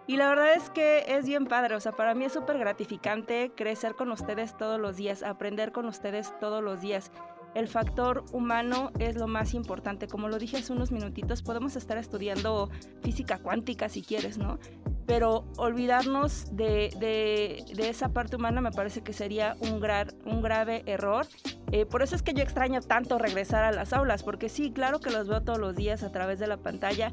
Y 0.07 0.17
la 0.17 0.29
verdad 0.29 0.55
es 0.55 0.69
que 0.71 1.05
es 1.07 1.27
bien 1.27 1.47
padre, 1.47 1.77
o 1.77 1.81
sea, 1.81 1.93
para 1.93 2.15
mí 2.15 2.25
es 2.25 2.33
súper 2.33 2.59
gratificante 2.59 3.53
crecer 3.55 3.95
con 3.95 4.11
ustedes 4.11 4.57
todos 4.57 4.81
los 4.81 4.97
días, 4.97 5.23
aprender 5.23 5.71
con 5.71 5.87
ustedes 5.87 6.33
todos 6.41 6.63
los 6.63 6.81
días 6.81 7.13
el 7.55 7.69
factor 7.69 8.25
humano 8.33 8.93
es 8.99 9.17
lo 9.17 9.27
más 9.27 9.55
importante. 9.55 10.07
Como 10.07 10.29
lo 10.29 10.39
dije 10.39 10.59
hace 10.59 10.73
unos 10.73 10.91
minutitos, 10.91 11.43
podemos 11.43 11.77
estar 11.77 11.99
estudiando 11.99 12.71
física 13.03 13.39
cuántica 13.39 13.89
si 13.89 14.03
quieres, 14.03 14.39
¿no? 14.39 14.59
Pero 15.07 15.45
olvidarnos 15.57 16.57
de, 16.57 17.65
esa 17.79 18.11
parte 18.11 18.37
humana 18.37 18.61
me 18.61 18.71
parece 18.71 19.03
que 19.03 19.13
sería 19.13 19.57
un, 19.61 19.83
un 20.25 20.43
grave 20.43 20.83
error. 20.87 21.27
Eh, 21.73 21.87
por 21.87 22.03
eso 22.03 22.15
es 22.15 22.23
que 22.23 22.35
yo 22.35 22.43
extraño 22.43 22.81
tanto 22.81 23.19
regresar 23.19 23.65
a 23.65 23.73
las 23.73 23.93
aulas, 23.93 24.23
porque 24.23 24.49
sí, 24.49 24.73
claro 24.73 25.01
que 25.01 25.11
los 25.11 25.29
veo 25.29 25.43
todos 25.43 25.59
los 25.59 25.75
días 25.75 26.03
a 26.03 26.13
través 26.13 26.39
de 26.39 26.47
la 26.47 26.59
pantalla, 26.59 27.13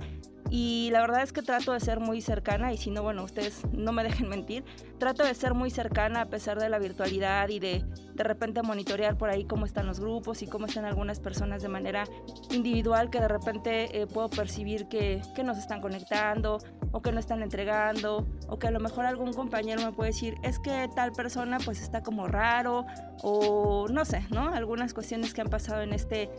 y 0.49 0.89
la 0.91 1.01
verdad 1.01 1.21
es 1.21 1.33
que 1.33 1.41
trato 1.41 1.73
de 1.73 1.79
ser 1.79 1.99
muy 1.99 2.21
cercana 2.21 2.73
y 2.73 2.77
si 2.77 2.89
no, 2.89 3.03
bueno, 3.03 3.23
ustedes 3.23 3.61
no 3.71 3.91
me 3.91 4.03
dejen 4.03 4.29
mentir, 4.29 4.63
trato 4.97 5.23
de 5.23 5.33
ser 5.33 5.53
muy 5.53 5.69
cercana 5.69 6.21
a 6.21 6.25
pesar 6.25 6.59
de 6.59 6.69
la 6.69 6.79
virtualidad 6.79 7.49
y 7.49 7.59
de 7.59 7.85
de 8.19 8.25
repente 8.25 8.61
monitorear 8.61 9.17
por 9.17 9.29
ahí 9.29 9.45
cómo 9.45 9.65
están 9.65 9.87
los 9.87 10.01
grupos 10.01 10.41
y 10.41 10.47
cómo 10.47 10.65
están 10.65 10.83
algunas 10.83 11.21
personas 11.21 11.61
de 11.61 11.69
manera 11.69 12.03
individual 12.51 13.09
que 13.09 13.21
de 13.21 13.29
repente 13.29 14.01
eh, 14.01 14.07
puedo 14.07 14.29
percibir 14.29 14.89
que, 14.89 15.21
que 15.35 15.43
nos 15.45 15.57
están 15.57 15.79
conectando 15.79 16.59
o 16.91 17.01
que 17.01 17.13
no 17.13 17.19
están 17.21 17.41
entregando 17.41 18.27
o 18.49 18.59
que 18.59 18.67
a 18.67 18.71
lo 18.71 18.81
mejor 18.81 19.05
algún 19.05 19.31
compañero 19.31 19.81
me 19.85 19.93
puede 19.93 20.09
decir 20.09 20.35
es 20.43 20.59
que 20.59 20.89
tal 20.93 21.13
persona 21.13 21.59
pues 21.63 21.81
está 21.81 22.03
como 22.03 22.27
raro 22.27 22.85
o 23.23 23.87
no 23.87 24.03
sé, 24.03 24.25
¿no? 24.31 24.53
Algunas 24.53 24.93
cuestiones 24.93 25.33
que 25.33 25.39
han 25.39 25.49
pasado 25.49 25.81
en 25.81 25.93
este 25.93 26.29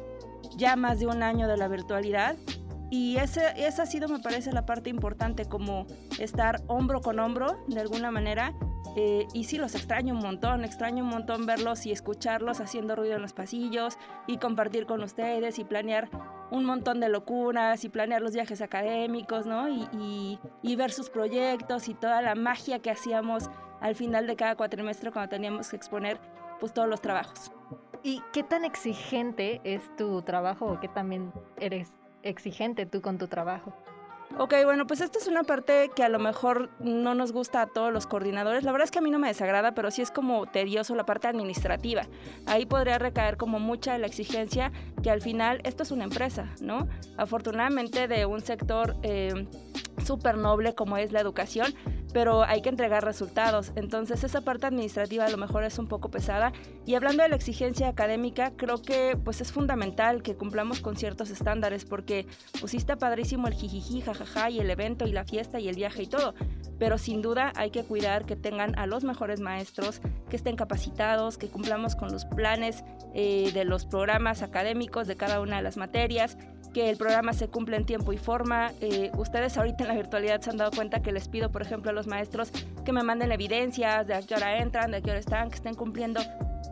ya 0.59 0.77
más 0.77 1.01
de 1.01 1.07
un 1.07 1.23
año 1.23 1.49
de 1.49 1.57
la 1.57 1.69
virtualidad 1.69 2.37
y 2.91 3.17
ese, 3.19 3.53
esa 3.57 3.85
ha 3.85 3.87
sido, 3.87 4.09
me 4.09 4.19
parece, 4.19 4.53
la 4.53 4.67
parte 4.67 4.91
importante, 4.91 5.45
como 5.45 5.87
estar 6.19 6.61
hombro 6.67 7.01
con 7.01 7.21
hombro, 7.21 7.65
de 7.69 7.81
alguna 7.81 8.11
manera. 8.11 8.53
Eh, 8.97 9.29
y 9.33 9.45
sí, 9.45 9.59
los 9.59 9.77
extraño 9.77 10.15
un 10.15 10.21
montón, 10.21 10.65
extraño 10.65 11.05
un 11.05 11.11
montón 11.11 11.47
verlos 11.47 11.87
y 11.87 11.93
escucharlos 11.93 12.61
haciendo 12.61 12.97
ruido 12.97 13.15
en 13.15 13.23
los 13.23 13.33
pasillos 13.33 13.97
y 14.27 14.39
compartir 14.39 14.87
con 14.87 15.03
ustedes 15.05 15.61
y 15.61 15.65
planear 15.65 16.11
un 16.51 16.65
montón 16.65 16.99
de 16.99 17.09
locuras 17.09 17.85
y 17.85 17.89
planear 17.89 18.21
los 18.21 18.35
viajes 18.35 18.61
académicos, 18.61 19.47
¿no? 19.47 19.69
Y, 19.69 20.41
y 20.63 20.77
ver 20.77 20.91
sus 20.91 21.09
proyectos 21.09 21.89
y 21.89 21.95
toda 21.95 22.21
la 22.23 22.35
magia 22.35 22.81
que 22.81 22.91
hacíamos 22.91 23.49
al 23.81 23.95
final 23.95 24.27
de 24.27 24.35
cada 24.35 24.57
cuatrimestre 24.57 25.13
cuando 25.13 25.29
teníamos 25.31 25.69
que 25.69 25.77
exponer 25.77 26.19
pues 26.59 26.75
todos 26.75 26.89
los 26.89 27.01
trabajos. 27.01 27.53
¿Y 28.03 28.23
qué 28.33 28.43
tan 28.43 28.65
exigente 28.65 29.61
es 29.63 29.95
tu 29.97 30.23
trabajo 30.23 30.67
o 30.67 30.81
qué 30.81 30.89
también 30.89 31.33
eres 31.59 31.93
exigente 32.23 32.87
tú 32.87 33.01
con 33.01 33.19
tu 33.19 33.27
trabajo? 33.27 33.75
Ok, 34.39 34.55
bueno, 34.65 34.87
pues 34.87 35.01
esta 35.01 35.19
es 35.19 35.27
una 35.27 35.43
parte 35.43 35.91
que 35.95 36.05
a 36.05 36.09
lo 36.09 36.21
mejor 36.21 36.71
no 36.79 37.15
nos 37.15 37.33
gusta 37.33 37.63
a 37.63 37.67
todos 37.67 37.93
los 37.93 38.07
coordinadores. 38.07 38.63
La 38.63 38.71
verdad 38.71 38.85
es 38.85 38.91
que 38.93 39.01
a 39.01 39.03
mí 39.03 39.11
no 39.11 39.19
me 39.19 39.27
desagrada, 39.27 39.75
pero 39.75 39.91
sí 39.91 40.03
es 40.03 40.13
como 40.13 40.47
tedioso 40.47 40.95
la 40.95 41.05
parte 41.05 41.27
administrativa. 41.27 42.03
Ahí 42.47 42.65
podría 42.65 42.99
recaer 42.99 43.37
como 43.37 43.59
mucha 43.59 43.93
de 43.93 43.99
la 43.99 44.07
exigencia 44.07 44.71
que 45.03 45.11
al 45.11 45.21
final 45.21 45.61
esto 45.65 45.83
es 45.83 45.91
una 45.91 46.05
empresa, 46.05 46.47
¿no? 46.61 46.89
Afortunadamente 47.17 48.07
de 48.07 48.25
un 48.25 48.41
sector 48.41 48.97
eh, 49.03 49.47
súper 50.05 50.37
noble 50.37 50.75
como 50.75 50.97
es 50.97 51.11
la 51.11 51.21
educación, 51.21 51.75
pero 52.13 52.43
hay 52.45 52.63
que 52.63 52.69
entregar 52.69 53.05
resultados. 53.05 53.73
Entonces 53.77 54.25
esa 54.25 54.41
parte 54.41 54.67
administrativa 54.67 55.25
a 55.25 55.31
lo 55.31 55.37
mejor 55.37 55.65
es 55.65 55.79
un 55.79 55.87
poco 55.87 56.11
pesada. 56.11 56.53
Y 56.87 56.95
hablando 56.95 57.23
de 57.23 57.29
la 57.29 57.37
exigencia 57.37 57.89
académica, 57.89 58.53
creo 58.57 58.83
que 58.83 59.17
pues 59.23 59.41
es 59.41 59.53
fundamental 59.53 60.23
que 60.23 60.35
cumplamos 60.35 60.81
con 60.81 60.97
ciertos 60.97 61.31
estándares 61.31 61.85
porque 61.85 62.27
pues 62.61 62.75
está 62.75 62.97
padrísimo 62.97 63.47
el 63.49 63.55
jijiji, 63.55 64.01
jajaja 64.01 64.51
y 64.51 64.61
el 64.61 64.71
evento 64.71 65.07
y 65.07 65.13
la 65.13 65.25
fiesta 65.25 65.61
y 65.61 65.69
el 65.69 65.77
viaje 65.77 66.03
y 66.03 66.07
todo. 66.07 66.35
Pero 66.79 66.99
sin 66.99 67.23
duda 67.23 67.53
hay 67.57 67.71
que 67.71 67.85
cuidar 67.85 68.25
que 68.25 68.37
tengan 68.37 68.79
a 68.79 68.87
los 68.87 69.05
mejores 69.05 69.41
maestros, 69.41 70.01
que 70.29 70.37
estén 70.37 70.57
capacitados, 70.57 71.37
que 71.37 71.49
cumplamos 71.49 71.95
con 71.95 72.11
los 72.11 72.25
planes 72.25 72.85
eh, 73.15 73.51
de 73.53 73.65
los 73.65 73.85
programas 73.87 74.43
académicos 74.43 75.07
de 75.07 75.17
cada 75.17 75.41
una 75.41 75.57
de 75.57 75.63
las 75.63 75.77
materias, 75.77 76.39
que 76.73 76.89
el 76.89 76.97
programa 76.97 77.33
se 77.33 77.49
cumple 77.49 77.77
en 77.77 77.85
tiempo 77.85 78.13
y 78.13 78.19
forma. 78.19 78.73
Eh, 78.81 79.11
ustedes 79.17 79.57
ahorita 79.59 79.85
en 79.85 79.89
la 79.89 79.95
virtualidad 79.95 80.41
se 80.41 80.51
han 80.51 80.57
dado 80.57 80.71
cuenta 80.71 81.03
que 81.03 81.13
les 81.13 81.29
pido, 81.29 81.51
por 81.51 81.63
ejemplo, 81.63 81.91
a 81.91 81.93
los 81.95 82.00
maestros 82.07 82.51
que 82.85 82.93
me 82.93 83.03
manden 83.03 83.33
evidencias 83.33 84.07
de 84.07 84.15
a 84.15 84.23
qué 84.23 84.35
hora 84.35 84.59
entran, 84.59 84.91
de 84.91 84.99
a 84.99 85.01
qué 85.01 85.11
hora 85.11 85.21
están, 85.21 85.51
que 85.51 85.57
estén 85.57 85.75
cumpliendo 85.75 86.21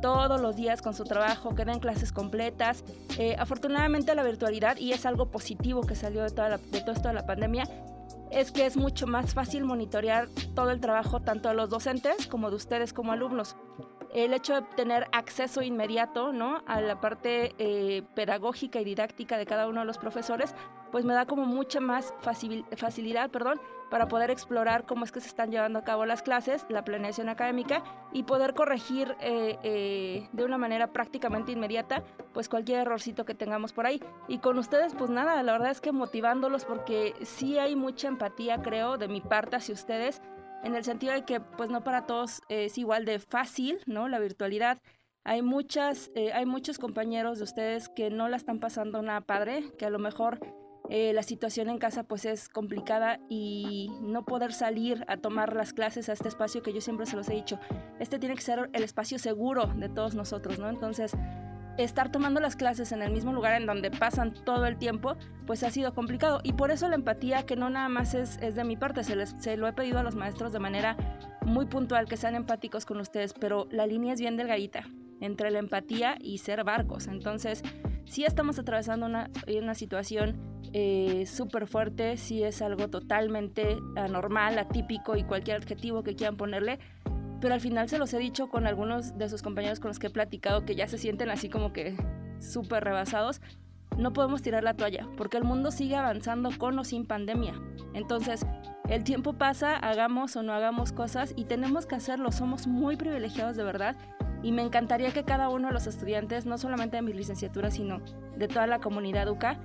todos 0.01 0.41
los 0.41 0.57
días 0.57 0.83
con 0.83 0.95
su 0.95 1.05
trabajo, 1.05 1.55
que 1.55 1.65
den 1.65 1.81
clases 1.81 2.13
completas. 2.13 2.85
Eh, 3.19 3.37
afortunadamente 3.39 4.15
la 4.15 4.23
virtualidad, 4.23 4.77
y 4.77 4.93
es 4.93 5.07
algo 5.07 5.31
positivo 5.31 5.83
que 5.83 5.95
salió 5.95 6.23
de, 6.23 6.31
toda 6.31 6.59
de 6.59 6.81
todo 6.81 6.93
esto 6.93 7.09
de 7.09 7.15
la 7.15 7.27
pandemia, 7.27 7.65
es 8.31 8.53
que 8.53 8.67
es 8.67 8.77
mucho 8.77 9.07
más 9.07 9.35
fácil 9.35 9.65
monitorear 9.65 10.29
todo 10.55 10.71
el 10.71 10.81
trabajo 10.81 11.21
tanto 11.21 11.49
de 11.49 11.55
los 11.55 11.71
docentes 11.71 12.27
como 12.27 12.51
de 12.51 12.57
ustedes 12.57 12.93
como 12.93 13.13
alumnos 13.13 13.57
el 14.15 14.33
hecho 14.33 14.55
de 14.55 14.63
tener 14.77 15.07
acceso 15.13 15.63
inmediato 15.63 16.33
¿no? 16.33 16.63
a 16.67 16.81
la 16.81 17.01
parte 17.01 17.55
eh, 17.59 18.03
pedagógica 18.15 18.81
y 18.81 18.85
didáctica 18.85 19.37
de 19.37 19.47
cada 19.47 19.69
uno 19.69 19.81
de 19.81 19.87
los 19.87 19.99
profesores, 19.99 20.55
pues 20.91 21.05
me 21.05 21.15
da 21.15 21.27
como 21.27 21.45
mucha 21.45 21.81
más 21.81 22.15
facilidad 22.21 23.31
perdón, 23.31 23.61
para 23.91 24.09
poder 24.09 24.31
explorar 24.31 24.85
cómo 24.87 25.05
es 25.05 25.13
que 25.13 25.21
se 25.21 25.29
están 25.29 25.51
llevando 25.51 25.79
a 25.79 25.85
cabo 25.85 26.07
las 26.07 26.23
clases, 26.23 26.67
la 26.69 26.85
planeación 26.85 27.29
académica 27.29 27.83
y 28.13 28.25
poder 28.25 28.55
corregir 28.55 29.17
eh, 29.21 29.59
eh, 29.63 30.29
de 30.33 30.45
una 30.45 30.59
manera 30.59 30.93
prácticamente 30.93 31.53
inmediata 31.53 32.03
pues 32.33 32.49
cualquier 32.49 32.81
errorcito 32.81 33.25
que 33.25 33.35
tengamos 33.35 33.73
por 33.73 33.87
ahí. 33.87 34.03
Y 34.29 34.39
con 34.39 34.59
ustedes 34.59 34.95
pues 34.95 35.11
nada, 35.11 35.43
la 35.43 35.53
verdad 35.53 35.71
es 35.71 35.81
que 35.81 35.93
motivándolos 35.93 36.65
porque 36.65 37.15
sí 37.23 37.59
hay 37.59 37.77
mucha 37.77 38.09
empatía 38.09 38.63
creo 38.63 38.99
de 38.99 39.09
mi 39.09 39.21
parte 39.21 39.57
hacia 39.57 39.75
ustedes 39.75 40.21
en 40.63 40.75
el 40.75 40.85
sentido 40.85 41.13
de 41.13 41.25
que 41.25 41.41
pues 41.41 41.71
no 41.71 41.83
para 41.85 42.07
todos 42.07 42.43
es 42.49 42.79
igual 42.79 43.05
de 43.05 43.19
fácil, 43.19 43.81
¿no? 43.87 44.09
La 44.09 44.19
virtualidad. 44.19 44.79
Hay 45.25 45.43
muchas, 45.43 46.11
eh, 46.15 46.33
hay 46.33 46.47
muchos 46.47 46.79
compañeros 46.79 47.39
de 47.39 47.45
ustedes 47.45 47.89
que 47.89 48.11
no 48.11 48.29
la 48.29 48.37
están 48.37 48.61
pasando 48.61 49.03
nada 49.03 49.21
padre, 49.21 49.65
que 49.79 49.85
a 49.85 49.91
lo 49.91 49.99
mejor 49.99 50.39
eh, 50.91 51.13
la 51.13 51.23
situación 51.23 51.69
en 51.69 51.79
casa 51.79 52.05
pues 52.05 52.25
es 52.25 52.49
complicada 52.49 53.21
y 53.29 53.91
no 54.01 54.25
poder 54.25 54.53
salir 54.53 55.05
a 55.09 55.19
tomar 55.19 55.55
las 55.55 55.73
clases 55.73 56.09
a 56.09 56.13
este 56.13 56.29
espacio 56.29 56.63
que 56.63 56.73
yo 56.73 56.81
siempre 56.81 57.07
se 57.07 57.17
los 57.17 57.29
he 57.29 57.35
dicho, 57.35 57.59
este 57.99 58.19
tiene 58.19 58.35
que 58.35 58.43
ser 58.43 58.71
el 58.73 58.83
espacio 58.83 59.19
seguro 59.19 59.67
de 59.67 59.89
todos 59.89 60.15
nosotros, 60.15 60.59
¿no? 60.59 60.69
Entonces, 60.69 61.13
estar 61.79 62.11
tomando 62.11 62.41
las 62.41 62.57
clases 62.57 62.93
en 62.93 63.03
el 63.03 63.13
mismo 63.13 63.33
lugar 63.33 63.55
en 63.61 63.67
donde 63.67 63.91
pasan 63.91 64.35
todo 64.35 64.67
el 64.67 64.77
tiempo, 64.77 65.17
pues 65.47 65.63
ha 65.63 65.71
sido 65.71 65.95
complicado. 65.95 66.41
Y 66.43 66.55
por 66.55 66.71
eso 66.71 66.89
la 66.89 66.97
empatía, 66.97 67.45
que 67.47 67.57
no 67.57 67.71
nada 67.71 67.89
más 67.89 68.15
es, 68.15 68.41
de 68.41 68.65
mi 68.65 68.77
parte, 68.77 69.05
se, 69.05 69.15
les, 69.15 69.31
se 69.39 69.57
lo 69.57 69.69
he 69.69 69.73
pedido 69.73 69.99
a 69.99 70.03
los 70.03 70.17
maestros 70.17 70.53
de 70.53 70.59
manera 70.59 70.97
muy 71.45 71.67
puntual, 71.67 72.09
que 72.09 72.17
sean 72.17 72.35
empáticos 72.35 72.85
con 72.85 72.99
ustedes, 73.01 73.33
pero 73.33 73.69
la 73.71 73.87
línea 73.87 74.13
es 74.13 74.21
bien 74.21 74.37
delgadita 74.37 74.85
entre 75.21 75.51
la 75.51 75.61
empatía 75.61 76.17
y 76.21 76.39
ser 76.39 76.65
barcos. 76.65 77.07
Entonces, 77.07 77.63
si 78.09 78.25
estamos 78.25 78.59
atravesando 78.59 79.07
una, 79.07 79.31
una 79.47 79.75
situación 79.75 80.37
eh, 80.73 81.25
súper 81.27 81.67
fuerte, 81.67 82.17
si 82.17 82.43
es 82.43 82.63
algo 82.63 82.89
totalmente 82.89 83.79
anormal, 83.97 84.59
atípico 84.59 85.17
y 85.17 85.25
cualquier 85.25 85.59
adjetivo 85.59 86.03
que 86.03 86.15
quieran 86.15 86.37
ponerle, 86.37 86.79
pero 87.41 87.55
al 87.55 87.61
final 87.61 87.89
se 87.89 87.99
los 87.99 88.13
he 88.15 88.19
dicho 88.19 88.49
con 88.49 88.67
algunos 88.67 89.17
de 89.17 89.29
sus 89.29 89.43
compañeros 89.43 89.79
con 89.79 89.89
los 89.89 89.99
que 89.99 90.09
he 90.09 90.11
platicado 90.11 90.65
que 90.65 90.75
ya 90.75 90.89
se 90.89 90.99
sienten 90.99 91.31
así 91.31 91.49
como 91.49 91.73
que 91.73 91.97
súper 92.41 92.85
rebasados. 92.85 93.41
No 93.97 94.13
podemos 94.13 94.43
tirar 94.43 94.65
la 94.65 94.75
toalla 94.75 95.07
porque 95.17 95.37
el 95.37 95.45
mundo 95.45 95.71
sigue 95.71 95.97
avanzando 95.97 96.51
con 96.57 96.79
o 96.79 96.85
sin 96.85 97.07
pandemia. 97.07 97.55
Entonces, 97.95 98.47
el 98.89 99.05
tiempo 99.05 99.35
pasa, 99.35 99.77
hagamos 99.77 100.35
o 100.37 100.43
no 100.43 100.53
hagamos 100.53 100.93
cosas 100.93 101.33
y 101.37 101.45
tenemos 101.45 101.87
que 101.87 101.97
hacerlo. 101.97 102.33
Somos 102.33 102.67
muy 102.67 102.97
privilegiados 102.97 103.57
de 103.57 103.65
verdad 103.65 103.97
y 104.43 104.53
me 104.53 104.63
encantaría 104.63 105.13
que 105.13 105.25
cada 105.25 105.49
uno 105.49 105.69
de 105.69 105.75
los 105.75 105.87
estudiantes, 105.87 106.47
no 106.47 106.59
solamente 106.59 106.97
de 106.97 107.03
mi 107.03 107.13
licenciatura, 107.13 107.71
sino 107.71 108.01
de 108.37 108.49
toda 108.49 108.67
la 108.67 108.79
comunidad 108.79 109.29
UCA, 109.29 109.59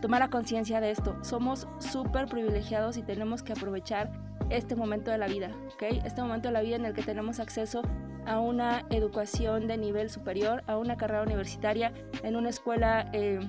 tomara 0.00 0.30
conciencia 0.30 0.80
de 0.80 0.90
esto. 0.90 1.16
Somos 1.22 1.66
súper 1.78 2.26
privilegiados 2.26 2.96
y 2.96 3.02
tenemos 3.02 3.42
que 3.42 3.52
aprovechar 3.52 4.10
este 4.48 4.74
momento 4.74 5.10
de 5.10 5.18
la 5.18 5.26
vida, 5.26 5.50
¿ok? 5.74 5.82
Este 6.04 6.22
momento 6.22 6.48
de 6.48 6.52
la 6.52 6.62
vida 6.62 6.76
en 6.76 6.84
el 6.84 6.94
que 6.94 7.02
tenemos 7.02 7.40
acceso 7.40 7.82
a 8.26 8.40
una 8.40 8.86
educación 8.90 9.66
de 9.66 9.78
nivel 9.78 10.10
superior, 10.10 10.62
a 10.66 10.76
una 10.76 10.96
carrera 10.96 11.22
universitaria 11.22 11.92
en 12.22 12.36
una 12.36 12.50
escuela 12.50 13.08
eh, 13.12 13.40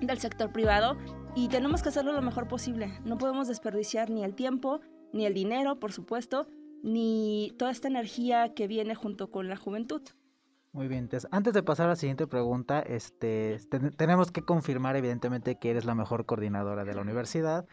del 0.00 0.18
sector 0.18 0.52
privado 0.52 0.96
y 1.34 1.48
tenemos 1.48 1.82
que 1.82 1.88
hacerlo 1.88 2.12
lo 2.12 2.22
mejor 2.22 2.46
posible. 2.48 2.92
No 3.04 3.18
podemos 3.18 3.48
desperdiciar 3.48 4.10
ni 4.10 4.24
el 4.24 4.34
tiempo, 4.34 4.80
ni 5.12 5.26
el 5.26 5.34
dinero, 5.34 5.80
por 5.80 5.92
supuesto, 5.92 6.46
ni 6.84 7.54
toda 7.58 7.70
esta 7.70 7.88
energía 7.88 8.52
que 8.54 8.68
viene 8.68 8.94
junto 8.94 9.30
con 9.30 9.48
la 9.48 9.56
juventud. 9.56 10.02
Muy 10.72 10.88
bien, 10.88 11.08
antes 11.30 11.54
de 11.54 11.62
pasar 11.62 11.86
a 11.86 11.90
la 11.90 11.96
siguiente 11.96 12.26
pregunta, 12.26 12.80
este, 12.80 13.58
tenemos 13.96 14.32
que 14.32 14.42
confirmar 14.42 14.96
evidentemente 14.96 15.56
que 15.56 15.70
eres 15.70 15.84
la 15.84 15.94
mejor 15.94 16.26
coordinadora 16.26 16.84
de 16.84 16.92
la 16.94 17.00
universidad. 17.00 17.64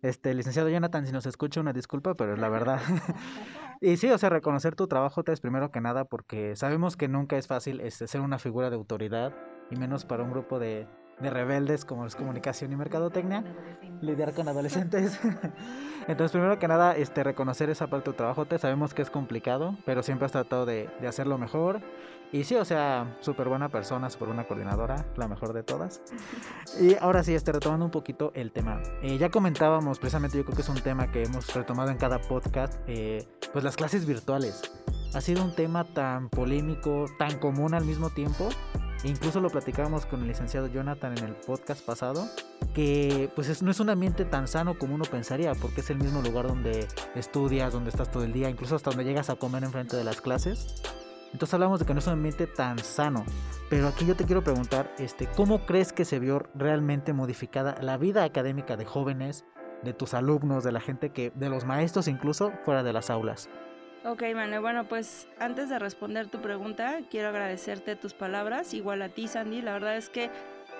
Este, 0.00 0.32
licenciado 0.32 0.70
Jonathan, 0.70 1.06
si 1.06 1.12
nos 1.12 1.26
escucha, 1.26 1.60
una 1.60 1.74
disculpa, 1.74 2.14
pero 2.14 2.32
es 2.32 2.38
la 2.38 2.48
verdad. 2.48 2.80
y 3.82 3.98
sí, 3.98 4.08
o 4.08 4.16
sea, 4.16 4.30
reconocer 4.30 4.74
tu 4.74 4.88
trabajo 4.88 5.22
es 5.26 5.40
primero 5.40 5.70
que 5.70 5.82
nada 5.82 6.06
porque 6.06 6.56
sabemos 6.56 6.96
que 6.96 7.08
nunca 7.08 7.36
es 7.36 7.46
fácil 7.46 7.80
este, 7.82 8.08
ser 8.08 8.22
una 8.22 8.38
figura 8.38 8.70
de 8.70 8.76
autoridad 8.76 9.36
y 9.70 9.76
menos 9.76 10.06
para 10.06 10.22
un 10.22 10.30
grupo 10.30 10.58
de, 10.58 10.88
de 11.20 11.30
rebeldes 11.30 11.84
como 11.84 12.06
es 12.06 12.14
comunicación 12.14 12.72
y 12.72 12.76
mercadotecnia, 12.76 13.44
lidiar 14.00 14.34
con 14.34 14.48
adolescentes. 14.48 15.18
Entonces, 16.08 16.30
primero 16.32 16.58
que 16.58 16.68
nada, 16.68 16.96
este, 16.96 17.24
reconocer 17.24 17.70
esa 17.70 17.88
parte 17.88 18.10
de 18.10 18.16
trabajo, 18.16 18.46
te 18.46 18.58
sabemos 18.58 18.94
que 18.94 19.02
es 19.02 19.10
complicado, 19.10 19.76
pero 19.84 20.02
siempre 20.02 20.26
has 20.26 20.32
tratado 20.32 20.64
de, 20.66 20.88
de 21.00 21.08
hacerlo 21.08 21.38
mejor. 21.38 21.80
Y 22.32 22.44
sí, 22.44 22.56
o 22.56 22.64
sea, 22.64 23.16
súper 23.20 23.48
buena 23.48 23.68
persona, 23.68 24.10
súper 24.10 24.28
buena 24.28 24.44
coordinadora, 24.44 25.06
la 25.16 25.28
mejor 25.28 25.52
de 25.52 25.62
todas. 25.62 26.02
Y 26.80 26.96
ahora 26.96 27.22
sí, 27.22 27.34
este, 27.34 27.52
retomando 27.52 27.84
un 27.84 27.90
poquito 27.90 28.32
el 28.34 28.52
tema. 28.52 28.80
Eh, 29.02 29.16
ya 29.18 29.30
comentábamos, 29.30 29.98
precisamente 29.98 30.36
yo 30.36 30.44
creo 30.44 30.56
que 30.56 30.62
es 30.62 30.68
un 30.68 30.80
tema 30.80 31.10
que 31.10 31.22
hemos 31.22 31.54
retomado 31.54 31.90
en 31.90 31.98
cada 31.98 32.20
podcast, 32.20 32.74
eh, 32.86 33.26
pues 33.52 33.64
las 33.64 33.76
clases 33.76 34.06
virtuales. 34.06 34.62
Ha 35.14 35.20
sido 35.20 35.42
un 35.42 35.54
tema 35.54 35.84
tan 35.84 36.28
polémico, 36.28 37.06
tan 37.18 37.38
común 37.38 37.74
al 37.74 37.84
mismo 37.84 38.10
tiempo, 38.10 38.48
incluso 39.04 39.40
lo 39.40 39.50
platicábamos 39.50 40.06
con 40.06 40.22
el 40.22 40.28
licenciado 40.28 40.66
Jonathan 40.66 41.16
en 41.18 41.24
el 41.24 41.34
podcast 41.34 41.84
pasado, 41.84 42.28
que 42.74 43.30
pues 43.34 43.62
no 43.62 43.70
es 43.70 43.80
un 43.80 43.90
ambiente 43.90 44.24
tan 44.24 44.48
sano 44.48 44.78
como 44.78 44.94
uno 44.94 45.04
pensaría, 45.04 45.54
porque 45.54 45.80
es 45.80 45.90
el 45.90 45.98
mismo 45.98 46.22
lugar 46.22 46.46
donde 46.46 46.86
estudias, 47.14 47.72
donde 47.72 47.90
estás 47.90 48.10
todo 48.10 48.24
el 48.24 48.32
día, 48.32 48.50
incluso 48.50 48.76
hasta 48.76 48.90
donde 48.90 49.04
llegas 49.04 49.30
a 49.30 49.36
comer 49.36 49.64
enfrente 49.64 49.96
de 49.96 50.04
las 50.04 50.20
clases. 50.20 50.82
Entonces 51.32 51.54
hablamos 51.54 51.80
de 51.80 51.86
que 51.86 51.92
no 51.92 51.98
es 51.98 52.06
un 52.06 52.14
ambiente 52.14 52.46
tan 52.46 52.78
sano. 52.78 53.24
Pero 53.68 53.88
aquí 53.88 54.06
yo 54.06 54.14
te 54.14 54.24
quiero 54.24 54.44
preguntar, 54.44 54.94
este, 54.98 55.26
¿cómo 55.36 55.66
crees 55.66 55.92
que 55.92 56.04
se 56.04 56.18
vio 56.18 56.46
realmente 56.54 57.12
modificada 57.12 57.76
la 57.82 57.96
vida 57.96 58.24
académica 58.24 58.76
de 58.76 58.84
jóvenes, 58.84 59.44
de 59.82 59.92
tus 59.92 60.14
alumnos, 60.14 60.64
de 60.64 60.72
la 60.72 60.80
gente 60.80 61.10
que, 61.10 61.32
de 61.34 61.48
los 61.48 61.64
maestros 61.64 62.08
incluso, 62.08 62.52
fuera 62.64 62.82
de 62.82 62.92
las 62.92 63.10
aulas? 63.10 63.48
Ok, 64.08 64.22
Manuel, 64.36 64.60
bueno, 64.60 64.84
pues 64.84 65.26
antes 65.40 65.68
de 65.68 65.80
responder 65.80 66.28
tu 66.28 66.40
pregunta, 66.40 67.00
quiero 67.10 67.30
agradecerte 67.30 67.96
tus 67.96 68.14
palabras, 68.14 68.72
igual 68.72 69.02
a 69.02 69.08
ti, 69.08 69.26
Sandy. 69.26 69.62
La 69.62 69.72
verdad 69.72 69.96
es 69.96 70.10
que 70.10 70.30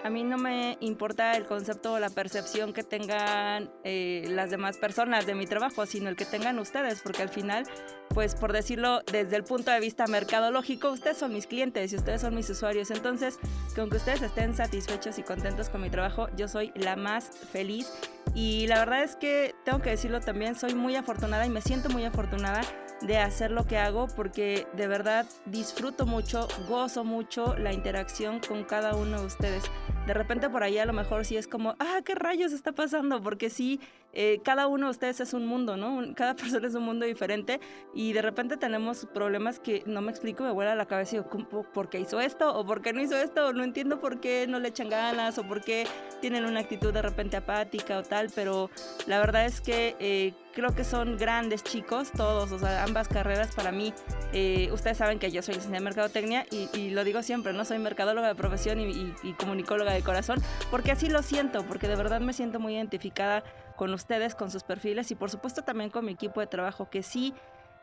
a 0.05 0.11
mí 0.11 0.23
no 0.23 0.39
me 0.39 0.79
importa 0.79 1.37
el 1.37 1.45
concepto 1.45 1.95
o 1.95 1.99
la 1.99 2.09
percepción 2.09 2.73
que 2.73 2.85
tengan 2.85 3.69
eh, 3.83 4.29
las 4.29 4.51
demás 4.51 4.77
personas 4.77 5.27
de 5.27 5.35
mi 5.35 5.49
trabajo, 5.49 5.87
sino 5.87 6.09
el 6.09 6.15
que 6.15 6.25
tengan 6.25 6.61
ustedes, 6.61 7.01
porque 7.03 7.23
al 7.23 7.29
final, 7.29 7.65
pues 8.11 8.37
por 8.37 8.53
decirlo 8.53 9.01
desde 9.11 9.35
el 9.35 9.43
punto 9.43 9.73
de 9.73 9.81
vista 9.81 10.07
mercadológico, 10.07 10.93
ustedes 10.93 11.17
son 11.17 11.35
mis 11.35 11.49
clientes 11.49 11.93
y 11.93 11.97
ustedes 11.97 12.21
son 12.21 12.33
mis 12.33 12.49
usuarios. 12.49 12.93
Entonces, 12.93 13.41
que 13.75 13.83
ustedes 13.83 14.23
estén 14.23 14.55
satisfechos 14.55 15.19
y 15.19 15.25
contentos 15.25 15.69
con 15.69 15.83
mi 15.83 15.91
trabajo, 15.91 16.29
yo 16.37 16.47
soy 16.47 16.71
la 16.77 16.95
más 16.95 17.29
feliz. 17.51 17.93
Y 18.37 18.69
la 18.69 18.79
verdad 18.79 19.03
es 19.03 19.17
que 19.17 19.53
tengo 19.65 19.81
que 19.81 19.91
decirlo 19.91 20.21
también, 20.21 20.55
soy 20.55 20.77
muy 20.77 20.95
afortunada 20.95 21.45
y 21.45 21.51
me 21.51 21.61
siento 21.61 21.89
muy 21.89 22.05
afortunada 22.05 22.61
de 23.03 23.19
hacer 23.19 23.51
lo 23.51 23.67
que 23.67 23.79
hago 23.79 24.09
porque 24.09 24.67
de 24.75 24.87
verdad 24.87 25.27
disfruto 25.45 26.07
mucho, 26.07 26.49
gozo 26.69 27.05
mucho 27.05 27.57
la 27.57 27.73
interacción 27.73 28.41
con 28.41 28.65
cada 28.65 28.95
uno 28.97 29.21
de 29.21 29.27
ustedes. 29.27 29.65
De 30.07 30.15
repente 30.15 30.49
por 30.49 30.63
ahí 30.63 30.79
a 30.79 30.87
lo 30.87 30.93
mejor 30.93 31.25
sí 31.25 31.37
es 31.37 31.49
como, 31.49 31.75
ah, 31.79 32.01
¿qué 32.05 32.15
rayos 32.15 32.53
está 32.53 32.73
pasando? 32.73 33.21
Porque 33.21 33.51
sí, 33.51 33.81
eh, 34.13 34.41
cada 34.45 34.67
uno 34.67 34.87
de 34.87 34.93
ustedes 34.93 35.21
es 35.21 35.35
un 35.35 35.47
mundo, 35.47 35.77
¿no? 35.77 36.15
Cada 36.15 36.35
persona 36.37 36.67
es 36.67 36.75
un 36.75 36.85
mundo 36.85 37.05
diferente 37.05 37.61
y 37.95 38.13
de 38.13 38.23
repente 38.23 38.57
tenemos 38.57 39.07
problemas 39.13 39.59
que 39.59 39.83
no 39.87 40.01
me 40.01 40.11
explico, 40.11 40.45
me 40.45 40.53
vuela 40.53 40.75
la 40.75 40.87
cabeza 40.87 41.17
y 41.17 41.19
digo, 41.19 41.65
¿por 41.73 41.89
qué 41.89 42.01
hizo 42.01 42.21
esto? 42.21 42.57
¿O 42.57 42.65
por 42.65 42.83
qué 42.83 42.93
no 42.93 43.03
hizo 43.03 43.17
esto? 43.17 43.53
No 43.53 43.65
entiendo 43.65 44.01
por 44.01 44.21
qué 44.21 44.47
no 44.49 44.59
le 44.59 44.69
echan 44.69 44.89
ganas 44.89 45.37
o 45.39 45.43
por 45.47 45.63
qué 45.63 45.87
tienen 46.21 46.45
una 46.45 46.61
actitud 46.61 46.95
de 46.95 47.03
repente 47.03 47.37
apática 47.37 47.99
o 47.99 48.03
tal, 48.03 48.31
pero 48.35 48.71
la 49.07 49.19
verdad 49.19 49.45
es 49.45 49.61
que 49.61 49.97
eh, 49.99 50.33
creo 50.57 50.75
que 50.75 50.85
son 50.85 51.19
grandes 51.19 51.63
chicos 51.63 52.11
todos, 52.13 52.51
o 52.51 52.59
sea, 52.59 52.83
ambas 52.85 53.09
carreras 53.09 53.55
para 53.55 53.73
mí. 53.73 53.93
Eh, 54.33 54.71
ustedes 54.73 54.97
saben 54.97 55.19
que 55.19 55.31
yo 55.31 55.43
soy 55.43 55.55
licenciada 55.55 55.77
en 55.77 55.85
mercadotecnia 55.85 56.47
y, 56.51 56.89
lo 56.91 57.05
digo 57.05 57.23
siempre, 57.23 57.53
no 57.53 57.67
soy 57.67 57.79
mercadóloga 57.79 58.29
de 58.29 58.35
profesión 58.35 58.81
y, 58.81 59.15
y, 59.23 59.33
comunicóloga 59.35 59.93
de 59.97 60.03
corazón, 60.03 60.39
porque 60.71 60.93
así 60.93 61.09
lo 61.09 61.23
siento, 61.23 61.65
porque 61.65 61.89
de 61.89 61.97
verdad 61.97 62.21
me 62.21 62.33
siento 62.33 62.61
muy 62.61 62.75
identificada 62.75 63.43
con 63.77 63.93
ustedes, 63.93 64.35
con 64.35 64.51
sus 64.51 64.63
perfiles 64.63 65.11
y 65.11 65.15
por 65.15 65.31
supuesto 65.31 65.63
también 65.63 65.91
con 65.91 66.05
mi 66.05 66.13
equipo 66.13 66.41
de 66.41 66.47
trabajo, 66.47 66.89
que 66.89 67.03
sí 67.03 67.35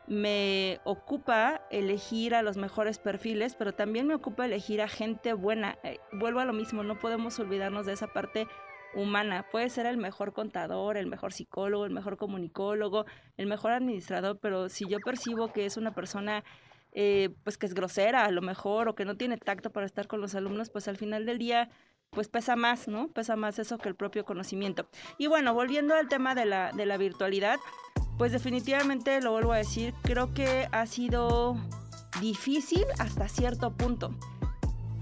me 0.06 0.80
ocupa 0.84 1.62
elegir 1.70 2.34
a 2.34 2.42
los 2.42 2.56
mejores 2.56 2.98
perfiles, 2.98 3.54
pero 3.54 3.72
también 3.72 4.06
me 4.06 4.14
ocupa 4.14 4.44
elegir 4.44 4.82
a 4.82 4.88
gente 4.88 5.32
buena. 5.32 5.78
Eh, 5.82 5.98
vuelvo 6.12 6.40
a 6.40 6.44
lo 6.44 6.52
mismo, 6.52 6.82
no 6.82 6.98
podemos 6.98 7.38
olvidarnos 7.38 7.86
de 7.86 7.94
esa 7.94 8.08
parte 8.08 8.46
humana. 8.94 9.46
Puede 9.50 9.70
ser 9.70 9.86
el 9.86 9.96
mejor 9.96 10.32
contador, 10.32 10.96
el 10.96 11.06
mejor 11.06 11.32
psicólogo, 11.32 11.86
el 11.86 11.92
mejor 11.92 12.16
comunicólogo, 12.16 13.06
el 13.36 13.46
mejor 13.46 13.72
administrador, 13.72 14.38
pero 14.40 14.68
si 14.68 14.86
yo 14.88 14.98
percibo 14.98 15.52
que 15.52 15.64
es 15.64 15.76
una 15.76 15.94
persona 15.94 16.44
eh, 16.96 17.30
pues 17.42 17.58
que 17.58 17.66
es 17.66 17.74
grosera 17.74 18.24
a 18.24 18.30
lo 18.30 18.40
mejor 18.40 18.88
o 18.88 18.94
que 18.94 19.04
no 19.04 19.16
tiene 19.16 19.36
tacto 19.36 19.70
para 19.70 19.84
estar 19.84 20.06
con 20.06 20.20
los 20.20 20.36
alumnos, 20.36 20.70
pues 20.70 20.86
al 20.86 20.96
final 20.96 21.26
del 21.26 21.38
día 21.38 21.70
pues 22.14 22.28
pesa 22.28 22.56
más, 22.56 22.88
¿no? 22.88 23.08
Pesa 23.08 23.36
más 23.36 23.58
eso 23.58 23.78
que 23.78 23.88
el 23.88 23.94
propio 23.94 24.24
conocimiento. 24.24 24.86
Y 25.18 25.26
bueno, 25.26 25.52
volviendo 25.54 25.94
al 25.94 26.08
tema 26.08 26.34
de 26.34 26.44
la, 26.44 26.72
de 26.72 26.86
la 26.86 26.96
virtualidad, 26.96 27.58
pues 28.18 28.32
definitivamente 28.32 29.20
lo 29.20 29.32
vuelvo 29.32 29.52
a 29.52 29.58
decir, 29.58 29.94
creo 30.02 30.32
que 30.32 30.68
ha 30.72 30.86
sido 30.86 31.56
difícil 32.20 32.84
hasta 32.98 33.28
cierto 33.28 33.72
punto. 33.72 34.14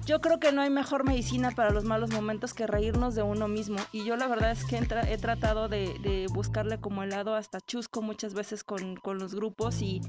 Yo 0.05 0.21
creo 0.21 0.41
que 0.41 0.51
no 0.51 0.63
hay 0.63 0.71
mejor 0.71 1.05
medicina 1.05 1.53
para 1.53 1.71
los 1.71 1.85
malos 1.85 2.11
momentos 2.11 2.55
que 2.55 2.67
reírnos 2.67 3.15
de 3.15 3.23
uno 3.23 3.47
mismo. 3.47 3.77
Y 3.93 4.05
yo 4.05 4.17
la 4.17 4.27
verdad 4.27 4.51
es 4.51 4.65
que 4.65 4.77
he, 4.77 5.19
tratado 5.19 5.69
de, 5.69 6.27
buscarle 6.33 6.81
como 6.81 7.05
el 7.05 7.11
lado 7.11 7.37
hasta 7.37 7.61
chusco 7.61 8.03
muchas 8.03 8.35
veces 8.35 8.65
con, 8.65 8.99
los 9.05 9.35
grupos 9.35 9.81
y, 9.81 10.01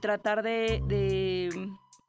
tratar 0.00 0.44
de, 0.44 1.50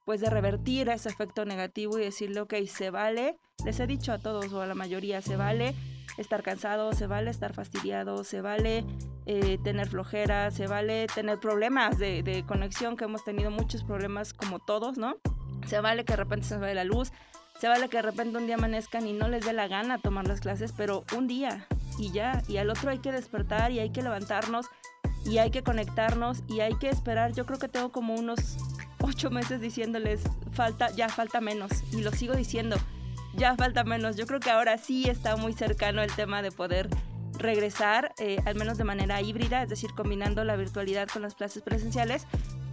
pues 0.05 0.21
de 0.21 0.29
revertir 0.29 0.89
ese 0.89 1.09
efecto 1.09 1.45
negativo 1.45 1.97
y 1.97 2.03
decirle, 2.03 2.41
ok, 2.41 2.53
se 2.67 2.89
vale. 2.89 3.37
Les 3.65 3.79
he 3.79 3.87
dicho 3.87 4.11
a 4.11 4.19
todos 4.19 4.51
o 4.53 4.61
a 4.61 4.67
la 4.67 4.75
mayoría, 4.75 5.21
se 5.21 5.35
vale 5.35 5.75
estar 6.17 6.43
cansado, 6.43 6.93
se 6.93 7.07
vale 7.07 7.31
estar 7.31 7.53
fastidiado, 7.53 8.23
se 8.23 8.41
vale 8.41 8.85
eh, 9.25 9.57
tener 9.63 9.87
flojera, 9.87 10.51
se 10.51 10.67
vale 10.67 11.07
tener 11.07 11.39
problemas 11.39 11.97
de, 11.97 12.43
conexión, 12.47 12.97
que 12.97 13.05
hemos 13.05 13.23
tenido 13.23 13.51
muchos 13.51 13.83
problemas 13.83 14.33
como 14.33 14.59
todos, 14.59 14.97
¿no? 14.97 15.15
Se 15.67 15.79
vale 15.79 16.03
que 16.03 16.13
de 16.13 16.17
repente 16.17 16.47
se 16.47 16.55
nos 16.55 16.61
vaya 16.61 16.75
la 16.75 16.83
luz, 16.83 17.11
se 17.59 17.67
vale 17.67 17.87
que 17.87 17.97
de 17.97 18.03
repente 18.03 18.37
un 18.37 18.45
día 18.45 18.55
amanezcan 18.55 19.07
y 19.07 19.13
no 19.13 19.29
les 19.29 19.45
dé 19.45 19.53
la 19.53 19.67
gana 19.67 19.97
tomar 19.97 20.27
las 20.27 20.41
clases, 20.41 20.73
pero 20.75 21.05
un 21.15 21.27
día 21.27 21.67
y 21.97 22.11
ya, 22.11 22.43
y 22.47 22.57
al 22.57 22.69
otro 22.69 22.89
hay 22.89 22.99
que 22.99 23.11
despertar 23.11 23.71
y 23.71 23.79
hay 23.79 23.91
que 23.91 24.01
levantarnos 24.01 24.67
y 25.25 25.37
hay 25.37 25.51
que 25.51 25.63
conectarnos 25.63 26.43
y 26.47 26.59
hay 26.59 26.75
que 26.75 26.89
esperar. 26.89 27.31
Yo 27.33 27.45
creo 27.45 27.59
que 27.59 27.69
tengo 27.69 27.91
como 27.91 28.15
unos 28.15 28.57
ocho 29.03 29.29
meses 29.29 29.61
diciéndoles, 29.61 30.21
falta, 30.51 30.89
ya 30.91 31.09
falta 31.09 31.41
menos, 31.41 31.71
y 31.91 32.01
lo 32.01 32.11
sigo 32.11 32.33
diciendo, 32.33 32.77
ya 33.35 33.55
falta 33.55 33.83
menos. 33.83 34.15
Yo 34.15 34.25
creo 34.25 34.39
que 34.39 34.49
ahora 34.49 34.77
sí 34.77 35.09
está 35.09 35.35
muy 35.35 35.53
cercano 35.53 36.01
el 36.01 36.11
tema 36.15 36.41
de 36.41 36.51
poder 36.51 36.89
regresar, 37.37 38.13
eh, 38.17 38.37
al 38.45 38.55
menos 38.55 38.77
de 38.77 38.83
manera 38.85 39.21
híbrida, 39.21 39.61
es 39.63 39.69
decir, 39.69 39.91
combinando 39.95 40.43
la 40.43 40.55
virtualidad 40.55 41.07
con 41.07 41.21
las 41.21 41.35
clases 41.35 41.61
presenciales, 41.63 42.25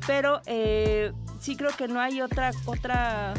pero 0.06 0.40
eh, 0.46 1.12
sí 1.40 1.56
creo 1.56 1.70
que 1.76 1.88
no 1.88 2.00
hay 2.00 2.20
otra, 2.20 2.52
otra, 2.66 3.34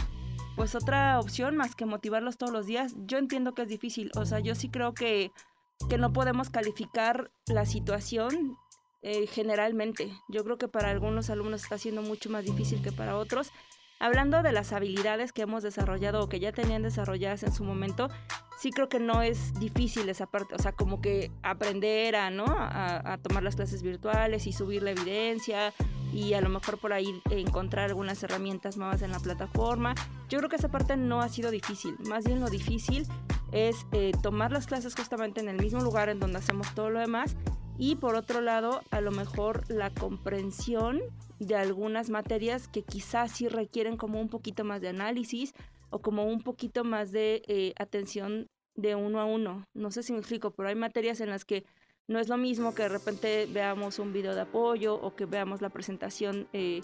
pues 0.55 0.75
otra 0.75 1.19
opción 1.19 1.55
más 1.55 1.75
que 1.75 1.85
motivarlos 1.85 2.37
todos 2.37 2.51
los 2.51 2.65
días. 2.65 2.93
Yo 3.05 3.17
entiendo 3.17 3.53
que 3.53 3.63
es 3.63 3.69
difícil, 3.69 4.11
o 4.15 4.25
sea, 4.25 4.39
yo 4.39 4.55
sí 4.55 4.69
creo 4.69 4.93
que, 4.93 5.31
que 5.89 5.97
no 5.97 6.11
podemos 6.11 6.49
calificar 6.49 7.31
la 7.45 7.65
situación 7.65 8.57
eh, 9.01 9.27
generalmente. 9.27 10.11
Yo 10.27 10.43
creo 10.43 10.57
que 10.57 10.67
para 10.67 10.89
algunos 10.89 11.29
alumnos 11.29 11.63
está 11.63 11.77
siendo 11.77 12.01
mucho 12.01 12.29
más 12.29 12.45
difícil 12.45 12.81
que 12.81 12.91
para 12.91 13.17
otros. 13.17 13.51
Hablando 13.99 14.41
de 14.41 14.51
las 14.51 14.73
habilidades 14.73 15.31
que 15.31 15.43
hemos 15.43 15.61
desarrollado 15.61 16.23
o 16.23 16.29
que 16.29 16.39
ya 16.39 16.51
tenían 16.51 16.81
desarrolladas 16.81 17.43
en 17.43 17.53
su 17.53 17.63
momento, 17.63 18.09
sí 18.59 18.71
creo 18.71 18.89
que 18.89 18.99
no 18.99 19.21
es 19.21 19.53
difícil 19.59 20.09
esa 20.09 20.25
parte, 20.25 20.55
o 20.55 20.59
sea, 20.59 20.71
como 20.71 21.01
que 21.01 21.31
aprender 21.43 22.15
a, 22.15 22.31
¿no? 22.31 22.45
a, 22.45 23.13
a 23.13 23.17
tomar 23.19 23.43
las 23.43 23.55
clases 23.55 23.83
virtuales 23.83 24.47
y 24.47 24.53
subir 24.53 24.81
la 24.81 24.91
evidencia, 24.91 25.71
y 26.13 26.33
a 26.33 26.41
lo 26.41 26.49
mejor 26.49 26.77
por 26.77 26.93
ahí 26.93 27.21
encontrar 27.29 27.89
algunas 27.89 28.21
herramientas 28.23 28.77
nuevas 28.77 29.01
en 29.01 29.11
la 29.11 29.19
plataforma. 29.19 29.95
Yo 30.29 30.39
creo 30.39 30.49
que 30.49 30.55
esa 30.55 30.69
parte 30.69 30.97
no 30.97 31.21
ha 31.21 31.29
sido 31.29 31.51
difícil, 31.51 31.95
más 32.07 32.25
bien 32.25 32.39
lo 32.39 32.49
difícil 32.49 33.05
es 33.51 33.75
eh, 33.91 34.11
tomar 34.21 34.51
las 34.51 34.65
clases 34.65 34.95
justamente 34.95 35.41
en 35.41 35.49
el 35.49 35.57
mismo 35.57 35.81
lugar 35.81 36.09
en 36.09 36.19
donde 36.19 36.39
hacemos 36.39 36.73
todo 36.73 36.89
lo 36.89 36.99
demás 36.99 37.35
y 37.81 37.95
por 37.95 38.13
otro 38.13 38.41
lado 38.41 38.83
a 38.91 39.01
lo 39.01 39.09
mejor 39.09 39.63
la 39.67 39.89
comprensión 39.89 41.01
de 41.39 41.55
algunas 41.55 42.11
materias 42.11 42.67
que 42.67 42.83
quizás 42.83 43.31
sí 43.31 43.47
requieren 43.47 43.97
como 43.97 44.21
un 44.21 44.29
poquito 44.29 44.63
más 44.63 44.81
de 44.81 44.89
análisis 44.89 45.55
o 45.89 45.99
como 45.99 46.25
un 46.25 46.43
poquito 46.43 46.83
más 46.83 47.11
de 47.11 47.41
eh, 47.47 47.73
atención 47.79 48.45
de 48.75 48.93
uno 48.93 49.19
a 49.19 49.25
uno. 49.25 49.65
No 49.73 49.89
sé 49.89 50.03
si 50.03 50.13
me 50.13 50.19
explico, 50.19 50.51
pero 50.51 50.69
hay 50.69 50.75
materias 50.75 51.21
en 51.21 51.31
las 51.31 51.43
que 51.43 51.65
no 52.07 52.19
es 52.19 52.29
lo 52.29 52.37
mismo 52.37 52.75
que 52.75 52.83
de 52.83 52.89
repente 52.89 53.47
veamos 53.51 53.97
un 53.97 54.13
video 54.13 54.35
de 54.35 54.41
apoyo 54.41 54.93
o 54.93 55.15
que 55.15 55.25
veamos 55.25 55.63
la 55.63 55.69
presentación 55.69 56.47
eh, 56.53 56.81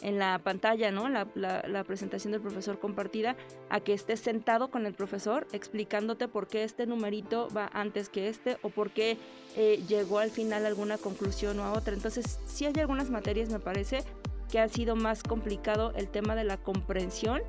en 0.00 0.18
la 0.18 0.38
pantalla, 0.38 0.90
¿no? 0.90 1.08
La, 1.08 1.84
presentación 1.84 2.32
del 2.32 2.40
profesor 2.40 2.78
compartida, 2.78 3.36
a 3.70 3.80
que 3.80 3.94
estés 3.94 4.20
sentado 4.20 4.70
con 4.70 4.86
el 4.86 4.94
profesor 4.94 5.46
explicándote 5.52 6.28
por 6.28 6.48
qué 6.48 6.64
este 6.64 6.86
numerito 6.86 7.48
va 7.56 7.70
antes 7.72 8.08
que 8.08 8.28
este 8.28 8.58
o 8.62 8.68
por 8.68 8.90
qué 8.90 9.16
eh, 9.56 9.82
llegó 9.88 10.18
al 10.18 10.30
final 10.30 10.66
alguna 10.66 10.98
conclusión 10.98 11.58
o 11.60 11.64
a 11.64 11.72
otra. 11.72 11.94
Entonces, 11.94 12.38
sí 12.46 12.66
hay 12.66 12.74
algunas 12.78 13.10
materias, 13.10 13.48
me 13.48 13.60
parece, 13.60 14.04
que 14.50 14.60
ha 14.60 14.68
sido 14.68 14.96
más 14.96 15.22
complicado 15.22 15.92
el 15.96 16.08
tema 16.08 16.34
de 16.34 16.44
la 16.44 16.56
comprensión 16.56 17.42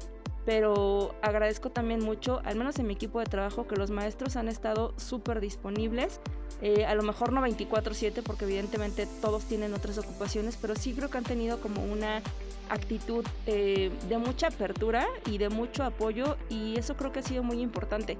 pero 0.49 1.13
agradezco 1.21 1.69
también 1.69 2.03
mucho, 2.03 2.41
al 2.43 2.55
menos 2.55 2.79
en 2.79 2.87
mi 2.87 2.93
equipo 2.95 3.19
de 3.19 3.27
trabajo, 3.27 3.67
que 3.67 3.75
los 3.75 3.91
maestros 3.91 4.35
han 4.35 4.47
estado 4.47 4.95
súper 4.97 5.41
disponibles. 5.41 6.19
Eh, 6.63 6.87
a 6.87 6.95
lo 6.95 7.03
mejor 7.03 7.31
no 7.31 7.39
24/7 7.39 8.23
porque 8.23 8.45
evidentemente 8.45 9.07
todos 9.21 9.43
tienen 9.43 9.75
otras 9.75 9.99
ocupaciones, 9.99 10.57
pero 10.59 10.75
sí 10.75 10.95
creo 10.95 11.07
que 11.11 11.19
han 11.19 11.23
tenido 11.23 11.61
como 11.61 11.83
una 11.83 12.23
actitud 12.67 13.23
eh, 13.45 13.91
de 14.07 14.17
mucha 14.17 14.47
apertura 14.47 15.05
y 15.27 15.37
de 15.37 15.49
mucho 15.49 15.83
apoyo 15.83 16.35
y 16.49 16.79
eso 16.79 16.97
creo 16.97 17.11
que 17.11 17.19
ha 17.19 17.23
sido 17.23 17.43
muy 17.43 17.61
importante. 17.61 18.17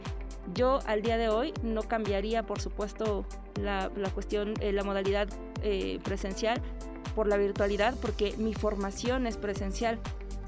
Yo 0.53 0.81
al 0.85 1.01
día 1.01 1.17
de 1.17 1.29
hoy 1.29 1.51
no 1.63 1.81
cambiaría, 1.81 2.45
por 2.45 2.61
supuesto, 2.61 3.25
la, 3.59 3.89
cuestión, 4.13 4.53
eh, 4.61 4.71
la 4.71 4.83
modalidad 4.83 5.29
presencial 6.03 6.61
por 7.15 7.25
la 7.27 7.37
virtualidad 7.37 7.95
porque 7.99 8.35
mi 8.37 8.53
formación 8.53 9.25
es 9.25 9.35
presencial. 9.35 9.99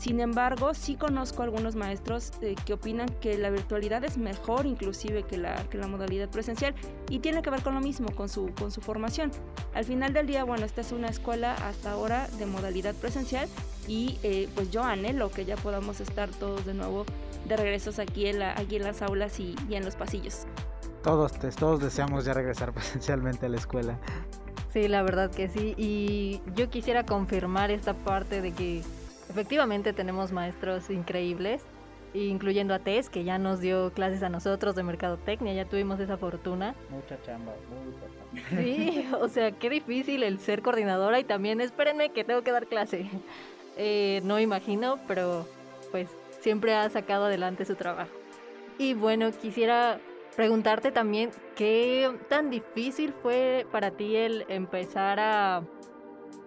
Sin 0.01 0.19
embargo, 0.19 0.73
sí 0.73 0.95
conozco 0.95 1.43
algunos 1.43 1.75
maestros 1.75 2.31
eh, 2.41 2.55
que 2.65 2.73
opinan 2.73 3.07
que 3.21 3.37
la 3.37 3.51
virtualidad 3.51 4.03
es 4.03 4.17
mejor 4.17 4.65
inclusive 4.65 5.21
que 5.21 5.37
la, 5.37 5.63
que 5.69 5.77
la 5.77 5.85
modalidad 5.85 6.27
presencial 6.27 6.73
y 7.07 7.19
tiene 7.19 7.43
que 7.43 7.51
ver 7.51 7.61
con 7.61 7.75
lo 7.75 7.81
mismo, 7.81 8.07
con 8.15 8.27
su, 8.27 8.51
con 8.57 8.71
su 8.71 8.81
formación. 8.81 9.29
Al 9.75 9.85
final 9.85 10.11
del 10.11 10.25
día, 10.25 10.43
bueno, 10.43 10.65
esta 10.65 10.81
es 10.81 10.91
una 10.91 11.07
escuela 11.07 11.53
hasta 11.53 11.91
ahora 11.91 12.27
de 12.39 12.47
modalidad 12.47 12.95
presencial 12.95 13.47
y 13.87 14.17
eh, 14.23 14.49
pues 14.55 14.71
yo 14.71 14.83
anhelo 14.83 15.29
que 15.29 15.45
ya 15.45 15.55
podamos 15.55 15.99
estar 15.99 16.29
todos 16.31 16.65
de 16.65 16.73
nuevo 16.73 17.05
de 17.47 17.55
regresos 17.55 17.99
aquí 17.99 18.25
en, 18.25 18.39
la, 18.39 18.59
aquí 18.59 18.77
en 18.77 18.83
las 18.85 19.03
aulas 19.03 19.39
y, 19.39 19.55
y 19.69 19.75
en 19.75 19.85
los 19.85 19.95
pasillos. 19.95 20.47
Todos, 21.03 21.33
todos 21.57 21.79
deseamos 21.79 22.25
ya 22.25 22.33
regresar 22.33 22.73
presencialmente 22.73 23.45
a 23.45 23.49
la 23.49 23.57
escuela. 23.57 23.99
Sí, 24.73 24.87
la 24.87 25.03
verdad 25.03 25.29
que 25.29 25.47
sí. 25.47 25.75
Y 25.77 26.41
yo 26.55 26.71
quisiera 26.71 27.05
confirmar 27.05 27.69
esta 27.69 27.93
parte 27.93 28.41
de 28.41 28.51
que 28.51 28.81
Efectivamente 29.31 29.93
tenemos 29.93 30.33
maestros 30.33 30.89
increíbles, 30.89 31.61
incluyendo 32.13 32.73
a 32.73 32.79
Tess, 32.79 33.09
que 33.09 33.23
ya 33.23 33.37
nos 33.37 33.61
dio 33.61 33.93
clases 33.93 34.23
a 34.23 34.29
nosotros 34.29 34.75
de 34.75 34.83
mercadotecnia, 34.83 35.53
ya 35.53 35.63
tuvimos 35.63 36.01
esa 36.01 36.17
fortuna. 36.17 36.75
Mucha 36.89 37.17
chamba, 37.21 37.53
muy 37.69 38.65
Sí, 38.65 39.07
o 39.21 39.29
sea, 39.29 39.53
qué 39.53 39.69
difícil 39.69 40.23
el 40.23 40.37
ser 40.39 40.61
coordinadora 40.61 41.17
y 41.17 41.23
también 41.23 41.61
espérenme 41.61 42.09
que 42.09 42.25
tengo 42.25 42.41
que 42.43 42.51
dar 42.51 42.67
clase. 42.67 43.09
Eh, 43.77 44.19
no 44.25 44.37
imagino, 44.37 44.99
pero 45.07 45.47
pues 45.91 46.09
siempre 46.41 46.75
ha 46.75 46.89
sacado 46.89 47.25
adelante 47.25 47.63
su 47.63 47.75
trabajo. 47.75 48.11
Y 48.77 48.95
bueno, 48.95 49.31
quisiera 49.31 49.97
preguntarte 50.35 50.91
también 50.91 51.31
qué 51.55 52.11
tan 52.27 52.49
difícil 52.49 53.13
fue 53.13 53.65
para 53.71 53.91
ti 53.91 54.17
el 54.17 54.43
empezar 54.49 55.21
a 55.21 55.63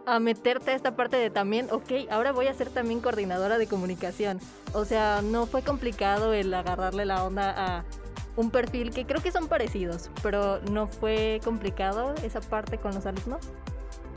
a 0.07 0.19
meterte 0.19 0.71
a 0.71 0.75
esta 0.75 0.97
parte 0.97 1.17
de 1.17 1.31
también, 1.31 1.69
ok, 1.71 2.11
ahora 2.11 2.33
voy 2.33 2.47
a 2.47 2.55
ser 2.55 2.71
también 2.71 3.01
coordinadora 3.01 3.59
de 3.59 3.67
comunicación. 3.67 4.41
O 4.73 4.85
sea, 4.85 5.23
no 5.23 5.47
fue 5.47 5.63
complicado 5.63 6.33
el 6.33 6.53
agarrarle 6.53 7.05
la 7.05 7.25
onda 7.25 7.55
a 7.57 7.85
un 8.37 8.51
perfil 8.51 8.91
que 8.91 9.07
creo 9.07 9.23
que 9.23 9.33
son 9.33 9.49
parecidos, 9.49 10.11
pero 10.23 10.61
no 10.71 10.87
fue 10.87 11.41
complicado 11.45 12.15
esa 12.23 12.41
parte 12.41 12.79
con 12.79 12.95
los 12.95 13.07
alumnos. 13.07 13.41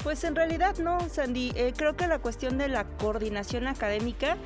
Pues 0.03 0.23
en 0.23 0.35
realidad 0.35 0.77
no, 0.77 0.99
Sandy. 1.09 1.51
Eh, 1.55 1.73
creo 1.75 1.95
que 1.95 2.07
la 2.07 2.19
cuestión 2.19 2.57
de 2.57 2.67
la 2.67 2.85
coordinación 2.85 3.67
académica 3.67 4.37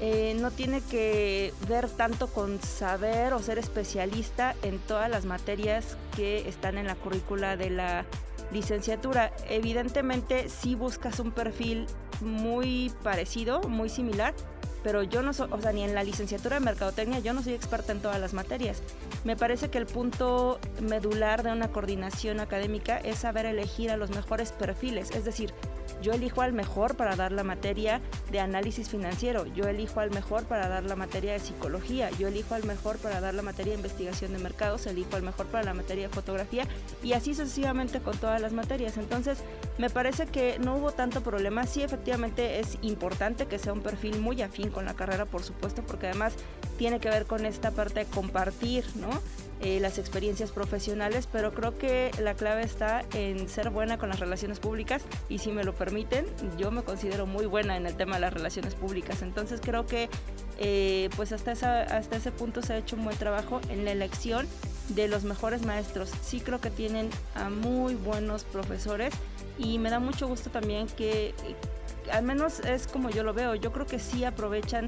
eh, 0.00 0.34
no 0.40 0.50
tiene 0.50 0.80
que 0.80 1.52
ver 1.68 1.88
tanto 1.90 2.28
con 2.28 2.60
saber 2.62 3.34
o 3.34 3.40
ser 3.40 3.58
especialista 3.58 4.54
en 4.62 4.78
todas 4.78 5.10
las 5.10 5.26
materias 5.26 5.96
que 6.16 6.48
están 6.48 6.78
en 6.78 6.86
la 6.86 6.94
currícula 6.94 7.56
de 7.56 7.70
la 7.70 8.06
licenciatura. 8.52 9.32
Evidentemente 9.48 10.48
si 10.48 10.74
buscas 10.74 11.20
un 11.20 11.32
perfil 11.32 11.86
muy 12.20 12.92
parecido, 13.02 13.60
muy 13.62 13.88
similar, 13.88 14.34
pero 14.82 15.02
yo 15.02 15.22
no 15.22 15.32
soy, 15.32 15.48
o 15.50 15.60
sea, 15.60 15.72
ni 15.72 15.82
en 15.82 15.94
la 15.94 16.04
licenciatura 16.04 16.58
de 16.58 16.64
mercadotecnia, 16.64 17.18
yo 17.20 17.32
no 17.32 17.42
soy 17.42 17.54
experta 17.54 17.92
en 17.92 18.00
todas 18.00 18.20
las 18.20 18.34
materias. 18.34 18.82
Me 19.24 19.36
parece 19.36 19.68
que 19.68 19.78
el 19.78 19.86
punto 19.86 20.58
medular 20.80 21.42
de 21.42 21.52
una 21.52 21.68
coordinación 21.68 22.40
académica 22.40 22.98
es 22.98 23.18
saber 23.18 23.46
elegir 23.46 23.90
a 23.90 23.96
los 23.96 24.10
mejores 24.10 24.52
perfiles, 24.52 25.10
es 25.10 25.24
decir, 25.24 25.52
yo 26.02 26.12
elijo 26.12 26.40
al 26.40 26.52
mejor 26.52 26.96
para 26.96 27.16
dar 27.16 27.32
la 27.32 27.44
materia 27.44 28.00
de 28.30 28.40
análisis 28.40 28.88
financiero, 28.88 29.46
yo 29.46 29.64
elijo 29.64 30.00
al 30.00 30.10
mejor 30.10 30.44
para 30.44 30.68
dar 30.68 30.84
la 30.84 30.96
materia 30.96 31.32
de 31.32 31.40
psicología, 31.40 32.10
yo 32.18 32.28
elijo 32.28 32.54
al 32.54 32.64
mejor 32.64 32.96
para 32.98 33.20
dar 33.20 33.34
la 33.34 33.42
materia 33.42 33.72
de 33.72 33.78
investigación 33.78 34.32
de 34.32 34.38
mercados, 34.38 34.86
elijo 34.86 35.16
al 35.16 35.22
mejor 35.22 35.46
para 35.46 35.64
la 35.64 35.74
materia 35.74 36.08
de 36.08 36.14
fotografía 36.14 36.66
y 37.02 37.12
así 37.12 37.34
sucesivamente 37.34 38.00
con 38.00 38.16
todas 38.16 38.40
las 38.40 38.52
materias. 38.52 38.96
Entonces, 38.96 39.38
me 39.78 39.90
parece 39.90 40.26
que 40.26 40.58
no 40.58 40.76
hubo 40.76 40.92
tanto 40.92 41.22
problema. 41.22 41.66
Sí, 41.66 41.82
efectivamente 41.82 42.60
es 42.60 42.78
importante 42.82 43.46
que 43.46 43.58
sea 43.58 43.72
un 43.72 43.82
perfil 43.82 44.20
muy 44.20 44.40
afín 44.42 44.69
con 44.70 44.84
la 44.84 44.94
carrera, 44.94 45.26
por 45.26 45.42
supuesto, 45.42 45.82
porque 45.82 46.08
además 46.08 46.34
tiene 46.78 47.00
que 47.00 47.08
ver 47.08 47.26
con 47.26 47.46
esta 47.46 47.70
parte 47.70 48.00
de 48.00 48.06
compartir, 48.06 48.84
¿no? 48.96 49.10
Eh, 49.62 49.78
las 49.78 49.98
experiencias 49.98 50.52
profesionales, 50.52 51.28
pero 51.30 51.52
creo 51.52 51.76
que 51.76 52.10
la 52.18 52.32
clave 52.32 52.62
está 52.62 53.04
en 53.12 53.46
ser 53.46 53.68
buena 53.68 53.98
con 53.98 54.08
las 54.08 54.18
relaciones 54.18 54.58
públicas 54.58 55.02
y 55.28 55.36
si 55.36 55.52
me 55.52 55.64
lo 55.64 55.74
permiten, 55.74 56.24
yo 56.56 56.70
me 56.70 56.82
considero 56.82 57.26
muy 57.26 57.44
buena 57.44 57.76
en 57.76 57.84
el 57.84 57.94
tema 57.94 58.14
de 58.14 58.22
las 58.22 58.32
relaciones 58.32 58.74
públicas. 58.74 59.20
Entonces 59.20 59.60
creo 59.62 59.84
que 59.84 60.08
eh, 60.58 61.10
pues 61.14 61.32
hasta, 61.32 61.52
hasta 61.52 62.16
ese 62.16 62.32
punto 62.32 62.62
se 62.62 62.72
ha 62.72 62.78
hecho 62.78 62.96
un 62.96 63.04
buen 63.04 63.18
trabajo 63.18 63.60
en 63.68 63.84
la 63.84 63.92
elección 63.92 64.48
de 64.88 65.08
los 65.08 65.24
mejores 65.24 65.66
maestros. 65.66 66.10
Sí 66.22 66.40
creo 66.40 66.62
que 66.62 66.70
tienen 66.70 67.10
a 67.34 67.50
muy 67.50 67.96
buenos 67.96 68.44
profesores 68.44 69.12
y 69.58 69.78
me 69.78 69.90
da 69.90 69.98
mucho 69.98 70.26
gusto 70.26 70.48
también 70.48 70.86
que 70.86 71.34
al 72.12 72.24
menos 72.24 72.60
es 72.60 72.86
como 72.86 73.10
yo 73.10 73.22
lo 73.22 73.34
veo, 73.34 73.54
yo 73.54 73.72
creo 73.72 73.86
que 73.86 73.98
sí 73.98 74.24
aprovechan 74.24 74.86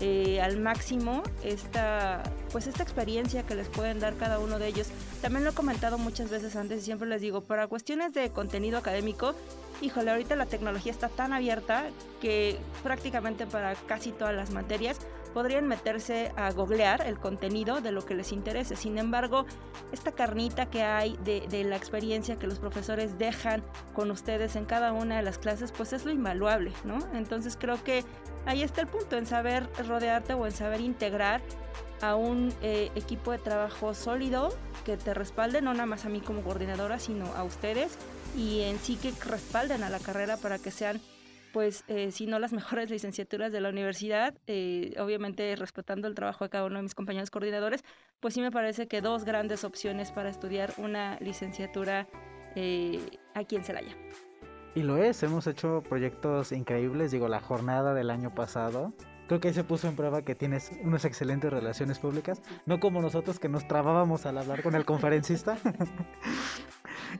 eh, 0.00 0.40
al 0.40 0.58
máximo 0.58 1.22
esta, 1.44 2.22
pues 2.50 2.66
esta 2.66 2.82
experiencia 2.82 3.44
que 3.44 3.54
les 3.54 3.68
pueden 3.68 4.00
dar 4.00 4.16
cada 4.16 4.38
uno 4.38 4.58
de 4.58 4.68
ellos. 4.68 4.88
También 5.20 5.44
lo 5.44 5.50
he 5.50 5.54
comentado 5.54 5.98
muchas 5.98 6.30
veces 6.30 6.56
antes 6.56 6.80
y 6.80 6.84
siempre 6.84 7.08
les 7.08 7.20
digo, 7.20 7.42
para 7.42 7.66
cuestiones 7.66 8.12
de 8.12 8.30
contenido 8.30 8.78
académico, 8.78 9.34
híjole, 9.80 10.10
ahorita 10.10 10.34
la 10.36 10.46
tecnología 10.46 10.92
está 10.92 11.08
tan 11.08 11.32
abierta 11.32 11.84
que 12.20 12.58
prácticamente 12.82 13.46
para 13.46 13.74
casi 13.74 14.10
todas 14.10 14.34
las 14.34 14.50
materias 14.50 14.98
podrían 15.32 15.66
meterse 15.66 16.32
a 16.36 16.50
googlear 16.52 17.02
el 17.06 17.18
contenido 17.18 17.80
de 17.80 17.92
lo 17.92 18.04
que 18.04 18.14
les 18.14 18.32
interese. 18.32 18.76
Sin 18.76 18.98
embargo, 18.98 19.46
esta 19.92 20.12
carnita 20.12 20.66
que 20.66 20.82
hay 20.82 21.16
de, 21.24 21.64
la 21.64 21.76
experiencia 21.76 22.38
que 22.38 22.46
los 22.46 22.58
profesores 22.58 23.18
dejan 23.18 23.62
con 23.94 24.10
ustedes 24.10 24.56
en 24.56 24.64
cada 24.64 24.92
una 24.92 25.16
de 25.16 25.22
las 25.22 25.38
clases, 25.38 25.72
pues 25.72 25.92
es 25.92 26.04
lo 26.04 26.12
invaluable, 26.12 26.72
¿no? 26.84 26.98
Entonces 27.14 27.56
creo 27.58 27.82
que 27.82 28.04
ahí 28.46 28.62
está 28.62 28.80
el 28.80 28.88
punto, 28.88 29.16
en 29.16 29.26
saber 29.26 29.68
rodearte 29.86 30.34
o 30.34 30.46
en 30.46 30.52
saber 30.52 30.80
integrar 30.80 31.40
a 32.00 32.16
un 32.16 32.52
eh, 32.62 32.90
equipo 32.96 33.30
de 33.30 33.38
trabajo 33.38 33.94
sólido 33.94 34.52
que 34.84 34.96
te 34.96 35.14
respalde, 35.14 35.62
no 35.62 35.72
nada 35.72 35.86
más 35.86 36.04
a 36.04 36.08
mí 36.08 36.20
como 36.20 36.42
coordinadora, 36.42 36.98
sino 36.98 37.26
a 37.34 37.44
ustedes 37.44 37.96
y 38.36 38.62
en 38.62 38.78
sí 38.78 38.96
que 38.96 39.12
respalden 39.24 39.82
a 39.82 39.90
la 39.90 39.98
carrera 39.98 40.36
para 40.36 40.58
que 40.58 40.70
sean 40.70 41.00
pues 41.52 41.84
eh, 41.88 42.10
si 42.10 42.26
no 42.26 42.38
las 42.38 42.52
mejores 42.52 42.90
licenciaturas 42.90 43.52
de 43.52 43.60
la 43.60 43.68
universidad, 43.68 44.34
eh, 44.46 44.94
obviamente 44.98 45.54
respetando 45.56 46.08
el 46.08 46.14
trabajo 46.14 46.44
de 46.44 46.50
cada 46.50 46.64
uno 46.64 46.76
de 46.76 46.82
mis 46.82 46.94
compañeros 46.94 47.30
coordinadores, 47.30 47.84
pues 48.20 48.34
sí 48.34 48.40
me 48.40 48.50
parece 48.50 48.88
que 48.88 49.00
dos 49.00 49.24
grandes 49.24 49.64
opciones 49.64 50.12
para 50.12 50.30
estudiar 50.30 50.72
una 50.78 51.18
licenciatura 51.20 52.08
eh, 52.56 53.00
aquí 53.34 53.56
en 53.56 53.64
Celaya. 53.64 53.96
Y 54.74 54.82
lo 54.82 54.96
es, 54.96 55.22
hemos 55.22 55.46
hecho 55.46 55.82
proyectos 55.86 56.50
increíbles, 56.50 57.10
digo, 57.10 57.28
la 57.28 57.40
jornada 57.40 57.92
del 57.92 58.10
año 58.10 58.34
pasado. 58.34 58.94
Creo 59.28 59.38
que 59.38 59.48
ahí 59.48 59.54
se 59.54 59.64
puso 59.64 59.86
en 59.86 59.96
prueba 59.96 60.22
que 60.22 60.34
tienes 60.34 60.72
unas 60.82 61.04
excelentes 61.04 61.52
relaciones 61.52 61.98
públicas, 61.98 62.40
no 62.66 62.80
como 62.80 63.02
nosotros 63.02 63.38
que 63.38 63.48
nos 63.48 63.68
trabábamos 63.68 64.24
al 64.26 64.38
hablar 64.38 64.62
con 64.62 64.74
el 64.74 64.84
conferencista. 64.84 65.58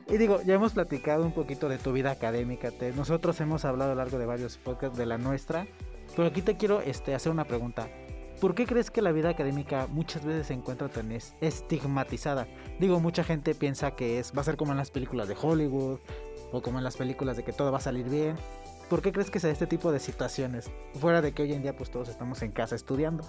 Y 0.07 0.17
digo, 0.17 0.41
ya 0.43 0.55
hemos 0.55 0.73
platicado 0.73 1.25
un 1.25 1.31
poquito 1.31 1.69
de 1.69 1.77
tu 1.77 1.91
vida 1.91 2.11
académica. 2.11 2.69
nosotros 2.95 3.39
hemos 3.41 3.65
hablado 3.65 3.91
a 3.91 3.95
lo 3.95 4.01
largo 4.01 4.17
de 4.17 4.25
varios 4.25 4.57
podcasts 4.57 4.97
de 4.97 5.05
la 5.05 5.17
nuestra. 5.17 5.67
Pero 6.15 6.27
aquí 6.27 6.41
te 6.41 6.57
quiero 6.57 6.81
este, 6.81 7.15
hacer 7.15 7.31
una 7.31 7.45
pregunta. 7.45 7.87
¿Por 8.39 8.55
qué 8.55 8.65
crees 8.65 8.91
que 8.91 9.01
la 9.01 9.11
vida 9.11 9.29
académica 9.29 9.87
muchas 9.87 10.25
veces 10.25 10.47
se 10.47 10.53
encuentra 10.53 10.89
tan 10.89 11.11
estigmatizada? 11.11 12.47
Digo, 12.79 12.99
mucha 12.99 13.23
gente 13.23 13.55
piensa 13.55 13.91
que 13.91 14.19
es, 14.19 14.33
va 14.35 14.41
a 14.41 14.43
ser 14.43 14.57
como 14.57 14.71
en 14.71 14.77
las 14.77 14.91
películas 14.91 15.27
de 15.27 15.37
Hollywood 15.39 15.99
o 16.51 16.61
como 16.61 16.77
en 16.77 16.83
las 16.83 16.97
películas 16.97 17.37
de 17.37 17.43
que 17.43 17.53
todo 17.53 17.71
va 17.71 17.77
a 17.77 17.81
salir 17.81 18.09
bien. 18.09 18.35
¿Por 18.89 19.01
qué 19.01 19.11
crees 19.11 19.31
que 19.31 19.39
sea 19.39 19.49
este 19.49 19.65
tipo 19.65 19.91
de 19.91 19.99
situaciones? 19.99 20.69
Fuera 20.99 21.21
de 21.21 21.31
que 21.31 21.43
hoy 21.43 21.53
en 21.53 21.61
día 21.61 21.75
pues 21.75 21.89
todos 21.89 22.09
estamos 22.09 22.41
en 22.41 22.51
casa 22.51 22.75
estudiando. 22.75 23.23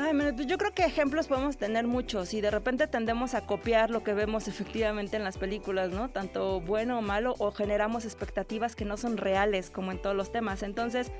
Ay, 0.00 0.14
yo 0.46 0.58
creo 0.58 0.72
que 0.72 0.84
ejemplos 0.84 1.26
podemos 1.26 1.56
tener 1.56 1.88
muchos 1.88 2.32
y 2.32 2.40
de 2.40 2.52
repente 2.52 2.86
tendemos 2.86 3.34
a 3.34 3.46
copiar 3.46 3.90
lo 3.90 4.04
que 4.04 4.14
vemos 4.14 4.46
efectivamente 4.46 5.16
en 5.16 5.24
las 5.24 5.36
películas, 5.38 5.90
¿no? 5.90 6.08
Tanto 6.08 6.60
bueno 6.60 6.98
o 6.98 7.02
malo 7.02 7.34
o 7.40 7.50
generamos 7.50 8.04
expectativas 8.04 8.76
que 8.76 8.84
no 8.84 8.96
son 8.96 9.16
reales 9.16 9.70
como 9.70 9.90
en 9.90 10.00
todos 10.00 10.14
los 10.14 10.30
temas. 10.30 10.62
Entonces, 10.62 11.10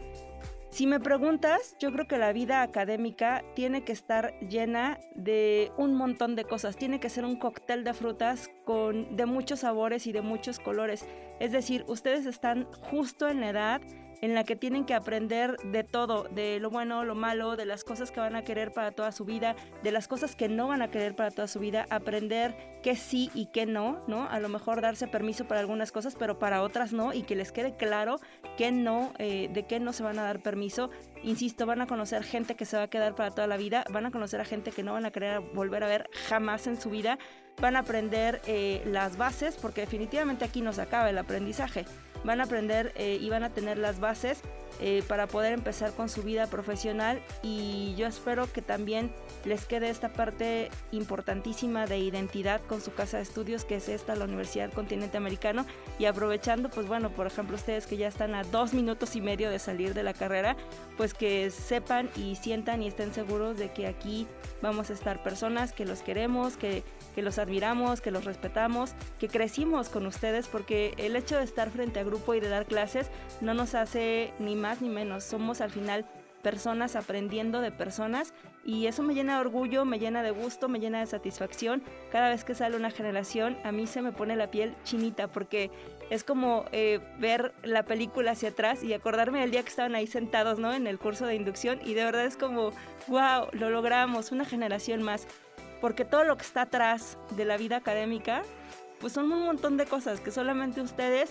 si 0.71 0.87
me 0.87 1.01
preguntas, 1.01 1.75
yo 1.81 1.91
creo 1.91 2.07
que 2.07 2.19
la 2.19 2.33
vida 2.33 2.63
académica 2.63 3.43
tiene 3.57 3.83
que 3.83 3.91
estar 3.91 4.39
llena 4.39 5.01
de 5.17 5.73
un 5.77 5.95
montón 5.95 6.37
de 6.37 6.45
cosas, 6.45 6.77
tiene 6.77 7.01
que 7.01 7.09
ser 7.09 7.25
un 7.25 7.35
cóctel 7.35 7.83
de 7.83 7.95
frutas 7.95 8.49
con 8.65 9.17
de 9.17 9.27
muchos 9.27 9.59
sabores 9.61 10.07
y 10.07 10.13
de 10.13 10.23
muchos 10.23 10.61
colores. 10.61 11.05
Es 11.41 11.51
decir, 11.51 11.85
ustedes 11.89 12.27
están 12.27 12.69
justo 12.91 13.29
en 13.29 13.41
la 13.41 13.49
edad 13.49 13.81
en 14.21 14.35
la 14.35 14.45
que 14.45 14.57
tienen 14.57 14.85
que 14.85 14.95
aprender 14.95 15.57
de 15.59 15.85
todo, 15.85 16.25
de 16.25 16.59
lo 16.61 16.71
bueno, 16.71 17.05
lo 17.05 17.15
malo, 17.15 17.57
de 17.57 17.67
las 17.67 17.85
cosas 17.85 18.11
que 18.11 18.21
van 18.21 18.37
a 18.37 18.43
querer 18.43 18.73
para 18.73 18.93
toda 18.93 19.13
su 19.13 19.25
vida, 19.25 19.57
de 19.83 19.93
las 19.93 20.09
cosas 20.09 20.35
que 20.35 20.49
no 20.49 20.69
van 20.69 20.83
a 20.83 20.91
querer 20.91 21.15
para 21.15 21.31
toda 21.31 21.47
su 21.47 21.61
vida, 21.61 21.87
aprender 21.91 22.79
qué 22.83 22.97
sí 22.97 23.31
y 23.35 23.47
qué 23.47 23.67
no, 23.67 24.03
¿no? 24.07 24.29
A 24.29 24.41
lo 24.41 24.49
mejor 24.49 24.81
darse 24.81 25.07
permiso 25.07 25.47
para 25.47 25.61
algunas 25.61 25.93
cosas, 25.93 26.17
pero 26.19 26.39
para 26.39 26.63
otras 26.63 26.93
no, 26.93 27.13
y 27.13 27.23
que 27.23 27.37
les 27.37 27.53
quede 27.53 27.77
claro 27.77 28.21
qué 28.57 28.73
no, 28.73 29.13
eh, 29.19 29.49
de 29.53 29.67
qué 29.67 29.81
no 29.81 29.93
se 29.93 30.03
van 30.03 30.19
a 30.19 30.23
dar 30.23 30.41
permiso. 30.41 30.91
Insisto, 31.23 31.67
van 31.67 31.81
a 31.81 31.87
conocer 31.87 32.23
gente 32.25 32.55
que 32.55 32.65
se 32.65 32.77
va 32.77 32.85
a 32.85 32.91
quedar 32.91 33.15
para 33.15 33.31
toda 33.31 33.47
la 33.47 33.57
vida, 33.57 33.85
van 33.91 34.07
a 34.07 34.11
conocer 34.11 34.41
a 34.41 34.45
gente 34.45 34.71
que 34.71 34.83
no 34.83 34.93
van 34.93 35.07
a 35.07 35.11
querer 35.11 35.41
volver 35.41 35.85
a 35.85 35.89
ver 35.89 36.11
jamás 36.29 36.67
en 36.67 36.81
su 36.81 36.91
vida, 36.91 37.19
van 37.61 37.77
a 37.77 37.81
aprender 37.81 38.41
eh, 38.47 38.83
las 38.87 39.17
bases, 39.17 39.57
porque 39.57 39.81
definitivamente 39.81 40.45
aquí 40.45 40.61
no 40.61 40.73
se 40.73 40.83
acaba 40.83 41.11
el 41.11 41.19
aprendizaje 41.19 41.85
van 42.25 42.41
a 42.41 42.45
aprender 42.45 42.93
eh, 42.97 43.19
y 43.21 43.29
van 43.31 43.45
a 43.45 43.51
tener 43.51 43.79
las 43.79 44.01
bases 44.01 44.41
eh, 44.81 45.03
para 45.09 45.27
poder 45.27 45.53
empezar 45.53 45.93
con 45.93 46.09
su 46.09 46.23
vida 46.23 46.47
profesional 46.47 47.21
y 47.43 47.95
yo 47.97 48.07
espero 48.07 48.51
que 48.53 48.63
también 48.63 49.11
les 49.45 49.65
quede 49.65 49.91
esta 49.91 50.09
parte 50.09 50.71
importantísima 50.93 51.87
de 51.87 51.99
identidad 51.99 52.61
con 52.69 52.81
su 52.81 52.93
casa 52.93 53.17
de 53.17 53.25
estudios 53.25 53.65
que 53.65 53.77
es 53.77 53.89
esta 53.89 54.15
la 54.15 54.25
Universidad 54.25 54.73
Continente 54.73 55.17
Americano. 55.17 55.67
Y 55.99 56.05
aprovechando 56.05 56.71
pues 56.71 56.87
bueno 56.87 57.11
por 57.11 57.27
ejemplo 57.27 57.57
ustedes 57.57 57.87
que 57.87 57.97
ya 57.97 58.09
están 58.09 58.35
a 58.35 58.45
dos 58.45 58.75
minutos 58.75 59.17
y 59.17 59.21
medio 59.21 59.51
de 59.51 59.59
salir 59.59 59.95
de 59.95 60.03
la 60.03 60.15
carrera 60.15 60.57
pues 60.97 61.15
que 61.15 61.51
sepan 61.51 62.09
y 62.17 62.37
sientan 62.37 62.83
y 62.83 62.89
estén 62.89 63.13
seguros 63.13 63.59
de 63.59 63.73
que 63.73 63.87
aquí 63.87 64.27
vamos 64.63 64.91
a 64.91 64.93
estar 64.93 65.23
personas 65.23 65.73
que 65.73 65.85
los 65.85 66.03
queremos 66.03 66.57
que 66.57 66.85
que 67.19 67.23
los 67.23 67.41
admiramos, 67.41 68.01
que 68.01 68.13
los 68.13 68.25
respetamos, 68.25 68.93
que 69.19 69.27
crecimos 69.27 69.89
con 69.89 70.07
ustedes, 70.07 70.47
porque 70.47 70.95
el 70.99 71.17
hecho 71.17 71.37
de 71.37 71.43
estar 71.43 71.69
frente 71.69 71.99
a 71.99 72.05
grupo 72.05 72.33
y 72.35 72.39
de 72.39 72.49
dar 72.49 72.65
clases 72.65 73.11
no 73.41 73.55
nos 73.55 73.75
hace 73.75 74.33
ni 74.39 74.55
más 74.55 74.68
ni 74.81 74.89
menos. 74.89 75.25
Somos 75.25 75.61
al 75.61 75.71
final 75.71 76.07
personas 76.43 76.95
aprendiendo 76.95 77.61
de 77.61 77.73
personas 77.73 78.33
y 78.65 78.87
eso 78.87 79.03
me 79.03 79.15
llena 79.15 79.35
de 79.35 79.41
orgullo, 79.41 79.85
me 79.85 79.99
llena 79.99 80.23
de 80.23 80.31
gusto, 80.31 80.69
me 80.69 80.79
llena 80.79 81.01
de 81.01 81.07
satisfacción. 81.07 81.83
Cada 82.13 82.29
vez 82.29 82.45
que 82.45 82.55
sale 82.55 82.77
una 82.77 82.91
generación 82.91 83.57
a 83.65 83.73
mí 83.73 83.87
se 83.87 84.03
me 84.03 84.13
pone 84.13 84.37
la 84.37 84.51
piel 84.51 84.75
chinita 84.85 85.29
porque 85.29 85.71
es 86.11 86.23
como 86.23 86.65
eh, 86.73 87.01
ver 87.19 87.53
la 87.65 87.85
película 87.85 88.33
hacia 88.33 88.51
atrás 88.51 88.83
y 88.85 88.93
acordarme 88.93 89.41
del 89.41 89.51
día 89.51 89.63
que 89.63 89.69
estaban 89.69 89.95
ahí 89.95 90.07
sentados 90.07 90.59
¿no? 90.59 90.73
en 90.73 90.87
el 90.87 90.99
curso 90.99 91.27
de 91.27 91.35
inducción 91.35 91.81
y 91.85 91.95
de 91.95 92.05
verdad 92.05 92.25
es 92.25 92.37
como, 92.37 92.71
wow, 93.09 93.49
lo 93.53 93.71
logramos, 93.71 94.31
una 94.31 94.45
generación 94.45 95.03
más 95.03 95.27
porque 95.81 96.05
todo 96.05 96.25
lo 96.25 96.37
que 96.37 96.43
está 96.43 96.63
atrás 96.63 97.19
de 97.37 97.45
la 97.45 97.57
vida 97.57 97.77
académica, 97.77 98.43
pues 99.01 99.13
son 99.13 99.31
un 99.31 99.45
montón 99.45 99.77
de 99.77 99.87
cosas 99.87 100.21
que 100.21 100.31
solamente 100.31 100.81
ustedes 100.81 101.31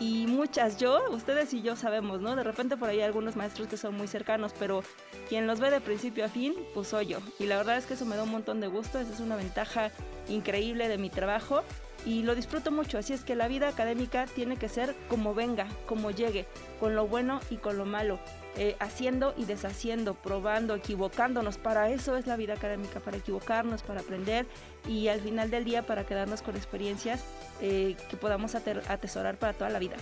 y 0.00 0.26
muchas, 0.26 0.78
yo, 0.78 0.98
ustedes 1.10 1.52
y 1.52 1.60
yo 1.60 1.76
sabemos, 1.76 2.22
¿no? 2.22 2.34
De 2.34 2.42
repente 2.42 2.78
por 2.78 2.88
ahí 2.88 2.96
hay 3.00 3.04
algunos 3.04 3.36
maestros 3.36 3.68
que 3.68 3.76
son 3.76 3.94
muy 3.94 4.08
cercanos, 4.08 4.54
pero 4.58 4.82
quien 5.28 5.46
los 5.46 5.60
ve 5.60 5.70
de 5.70 5.82
principio 5.82 6.24
a 6.24 6.28
fin, 6.28 6.54
pues 6.72 6.88
soy 6.88 7.06
yo. 7.06 7.18
Y 7.38 7.44
la 7.44 7.58
verdad 7.58 7.76
es 7.76 7.84
que 7.84 7.94
eso 7.94 8.06
me 8.06 8.16
da 8.16 8.22
un 8.22 8.30
montón 8.30 8.60
de 8.60 8.66
gusto, 8.66 8.98
esa 8.98 9.12
es 9.12 9.20
una 9.20 9.36
ventaja 9.36 9.90
increíble 10.28 10.88
de 10.88 10.96
mi 10.96 11.10
trabajo 11.10 11.62
y 12.04 12.22
lo 12.22 12.34
disfruto 12.34 12.70
mucho. 12.70 12.98
Así 12.98 13.12
es 13.12 13.24
que 13.24 13.34
la 13.34 13.48
vida 13.48 13.68
académica 13.68 14.26
tiene 14.26 14.56
que 14.56 14.68
ser 14.68 14.94
como 15.08 15.34
venga, 15.34 15.66
como 15.86 16.10
llegue, 16.10 16.46
con 16.78 16.94
lo 16.94 17.06
bueno 17.06 17.40
y 17.50 17.56
con 17.56 17.76
lo 17.78 17.84
malo. 17.84 18.18
Eh, 18.56 18.76
haciendo 18.80 19.32
y 19.36 19.44
deshaciendo, 19.44 20.14
probando, 20.14 20.74
equivocándonos. 20.74 21.58
Para 21.58 21.90
eso 21.90 22.16
es 22.16 22.26
la 22.26 22.36
vida 22.36 22.54
académica, 22.54 23.00
para 23.00 23.16
equivocarnos, 23.16 23.82
para 23.82 24.00
aprender 24.00 24.46
y 24.88 25.08
al 25.08 25.20
final 25.20 25.50
del 25.50 25.64
día 25.64 25.86
para 25.86 26.04
quedarnos 26.04 26.42
con 26.42 26.56
experiencias 26.56 27.22
eh, 27.60 27.96
que 28.08 28.16
podamos 28.16 28.54
atesorar 28.54 29.36
para 29.36 29.52
toda 29.52 29.70
la 29.70 29.78
vida. 29.78 29.96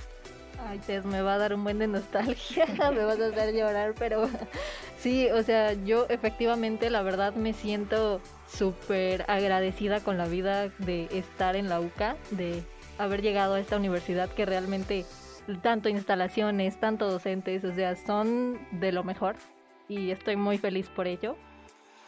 Ay, 0.66 0.80
Tess, 0.80 1.04
me 1.04 1.22
va 1.22 1.34
a 1.34 1.38
dar 1.38 1.54
un 1.54 1.62
buen 1.62 1.78
de 1.78 1.86
nostalgia, 1.86 2.66
me 2.92 3.04
vas 3.04 3.20
a 3.20 3.26
hacer 3.26 3.54
llorar, 3.54 3.94
pero 3.98 4.28
sí, 4.98 5.28
o 5.30 5.42
sea, 5.42 5.72
yo 5.72 6.06
efectivamente 6.08 6.90
la 6.90 7.02
verdad 7.02 7.34
me 7.34 7.52
siento 7.52 8.20
súper 8.48 9.24
agradecida 9.28 10.00
con 10.00 10.18
la 10.18 10.26
vida 10.26 10.68
de 10.78 11.08
estar 11.12 11.54
en 11.54 11.68
la 11.68 11.80
UCA, 11.80 12.16
de 12.30 12.62
haber 12.98 13.22
llegado 13.22 13.54
a 13.54 13.60
esta 13.60 13.76
universidad 13.76 14.28
que 14.30 14.46
realmente 14.46 15.06
tanto 15.62 15.88
instalaciones, 15.88 16.78
tanto 16.78 17.10
docentes, 17.10 17.64
o 17.64 17.72
sea, 17.72 17.94
son 17.94 18.58
de 18.72 18.92
lo 18.92 19.04
mejor 19.04 19.36
y 19.88 20.10
estoy 20.10 20.36
muy 20.36 20.58
feliz 20.58 20.88
por 20.88 21.06
ello. 21.06 21.36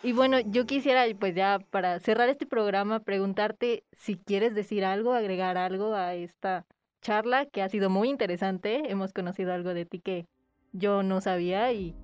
Y 0.02 0.12
bueno, 0.12 0.40
yo 0.40 0.66
quisiera, 0.66 1.04
pues 1.18 1.34
ya 1.34 1.60
para 1.70 2.00
cerrar 2.00 2.28
este 2.28 2.46
programa, 2.46 3.00
preguntarte 3.00 3.84
si 3.92 4.16
quieres 4.16 4.54
decir 4.54 4.84
algo, 4.84 5.12
agregar 5.12 5.56
algo 5.56 5.94
a 5.94 6.14
esta 6.14 6.64
charla 7.00 7.46
que 7.46 7.62
ha 7.62 7.68
sido 7.68 7.90
muy 7.90 8.08
interesante. 8.08 8.90
Hemos 8.90 9.12
conocido 9.12 9.52
algo 9.52 9.74
de 9.74 9.84
ti 9.86 10.00
que 10.00 10.26
yo 10.72 11.02
no 11.02 11.20
sabía 11.20 11.72
y, 11.72 11.94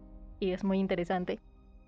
y 0.41 0.53
es 0.53 0.65
muy 0.65 0.79
interesante. 0.79 1.41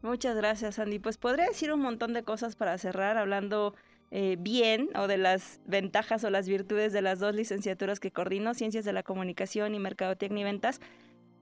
Muchas 0.03 0.37
gracias, 0.37 0.79
Andy. 0.79 0.99
Pues 0.99 1.19
podría 1.19 1.47
decir 1.47 1.73
un 1.73 1.81
montón 1.81 2.13
de 2.13 2.23
cosas 2.23 2.55
para 2.55 2.79
cerrar 2.79 3.17
hablando 3.17 3.75
eh, 4.11 4.37
bien 4.39 4.89
o 4.95 5.07
de 5.07 5.19
las 5.19 5.61
ventajas 5.67 6.25
o 6.25 6.31
las 6.31 6.49
virtudes 6.49 6.93
de 6.93 7.03
las 7.03 7.19
dos 7.19 7.35
licenciaturas 7.35 8.01
que 8.01 8.11
coordino, 8.11 8.55
Ciencias 8.55 8.85
de 8.85 8.93
la 8.93 9.03
Comunicación 9.03 9.75
y 9.75 9.79
Mercadotecnia 9.79 10.43
y 10.43 10.45
Ventas. 10.45 10.81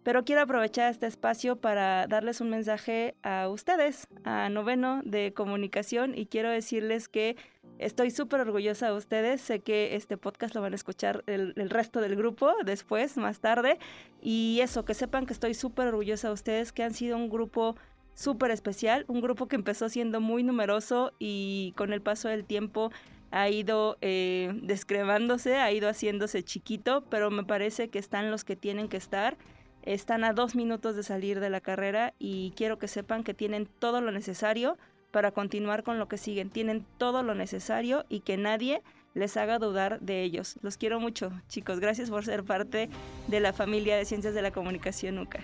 Pero 0.07 0.25
quiero 0.25 0.42
aprovechar 0.42 0.88
este 0.88 1.09
espacio 1.09 1.57
para 1.57 2.07
darles 2.07 2.40
un 2.40 2.49
mensaje 2.49 3.16
a 3.25 3.49
ustedes, 3.49 4.07
a 4.23 4.49
noveno 4.51 5.01
de 5.05 5.33
comunicación, 5.33 6.16
y 6.16 6.27
quiero 6.27 6.49
decirles 6.49 7.09
que 7.09 7.35
estoy 7.81 8.12
súper 8.12 8.42
orgullosa 8.42 8.87
de 8.87 8.92
ustedes. 8.92 9.40
Sé 9.40 9.59
que 9.59 9.97
este 9.97 10.16
podcast 10.16 10.55
lo 10.55 10.61
van 10.61 10.75
a 10.75 10.77
escuchar 10.77 11.25
el, 11.27 11.55
el 11.57 11.71
resto 11.71 12.01
del 12.01 12.14
grupo 12.14 12.53
después, 12.64 13.16
más 13.16 13.40
tarde. 13.40 13.81
Y 14.23 14.61
eso, 14.62 14.85
que 14.85 14.95
sepan 14.95 15.27
que 15.27 15.33
estoy 15.33 15.55
súper 15.55 15.88
orgullosa 15.88 16.29
de 16.29 16.35
ustedes, 16.35 16.71
que 16.71 16.85
han 16.85 16.95
sido 16.95 17.16
un 17.16 17.29
grupo 17.29 17.75
súper 18.14 18.53
especial, 18.53 19.07
un 19.09 19.21
grupo 19.21 19.49
que 19.49 19.57
empezó 19.57 19.88
siendo 19.88 20.21
muy 20.21 20.45
numeroso 20.45 21.14
y 21.19 21.75
con 21.77 21.92
el 21.92 22.01
paso 22.01 22.29
del 22.29 22.45
tiempo 22.45 22.92
ha 23.33 23.49
ido 23.49 23.99
eh, 24.03 24.55
ha 25.61 25.73
ido 25.73 25.88
haciéndose 25.88 26.45
chiquito, 26.45 27.05
pero 27.11 27.33
me 27.33 27.42
parece 27.42 27.88
que 27.88 27.99
están 27.99 28.31
los 28.31 28.45
que 28.45 28.55
tienen 28.55 28.88
que 28.88 28.99
estar. 28.99 29.37
Están 29.87 30.25
a 30.25 30.33
dos 30.33 30.57
minutos 30.57 30.96
de 30.96 31.05
salir 31.05 31.38
de 31.38 31.49
la 31.49 31.61
carrera 31.61 32.12
y 32.18 32.53
quiero 32.57 32.77
que 32.77 32.88
sepan 32.88 33.22
que 33.22 33.35
tienen 33.35 33.66
todo 33.79 34.01
lo 34.01 34.11
necesario 34.11 34.77
para 35.12 35.31
continuar 35.31 35.85
con 35.85 36.01
lo 36.01 36.09
que 36.09 36.18
siguen. 36.18 36.51
Tienen 36.51 36.85
todo 36.99 37.22
lo 37.22 37.37
necesario 37.37 38.05
y 38.09 38.20
que 38.20 38.37
nadie 38.37 38.83
les 39.14 39.37
haga 39.37 39.61
dudar 39.61 40.01
de 40.01 40.25
ellos. 40.25 40.59
Los 40.61 40.77
quiero 40.77 40.99
mucho, 40.99 41.31
chicos. 41.46 41.79
Gracias 41.79 42.11
por 42.11 42.25
ser 42.25 42.42
parte 42.42 42.90
de 43.29 43.40
la 43.40 43.53
familia 43.53 43.96
de 43.96 44.05
Ciencias 44.05 44.35
de 44.35 44.42
la 44.42 44.51
Comunicación 44.51 45.20
UCA. 45.20 45.38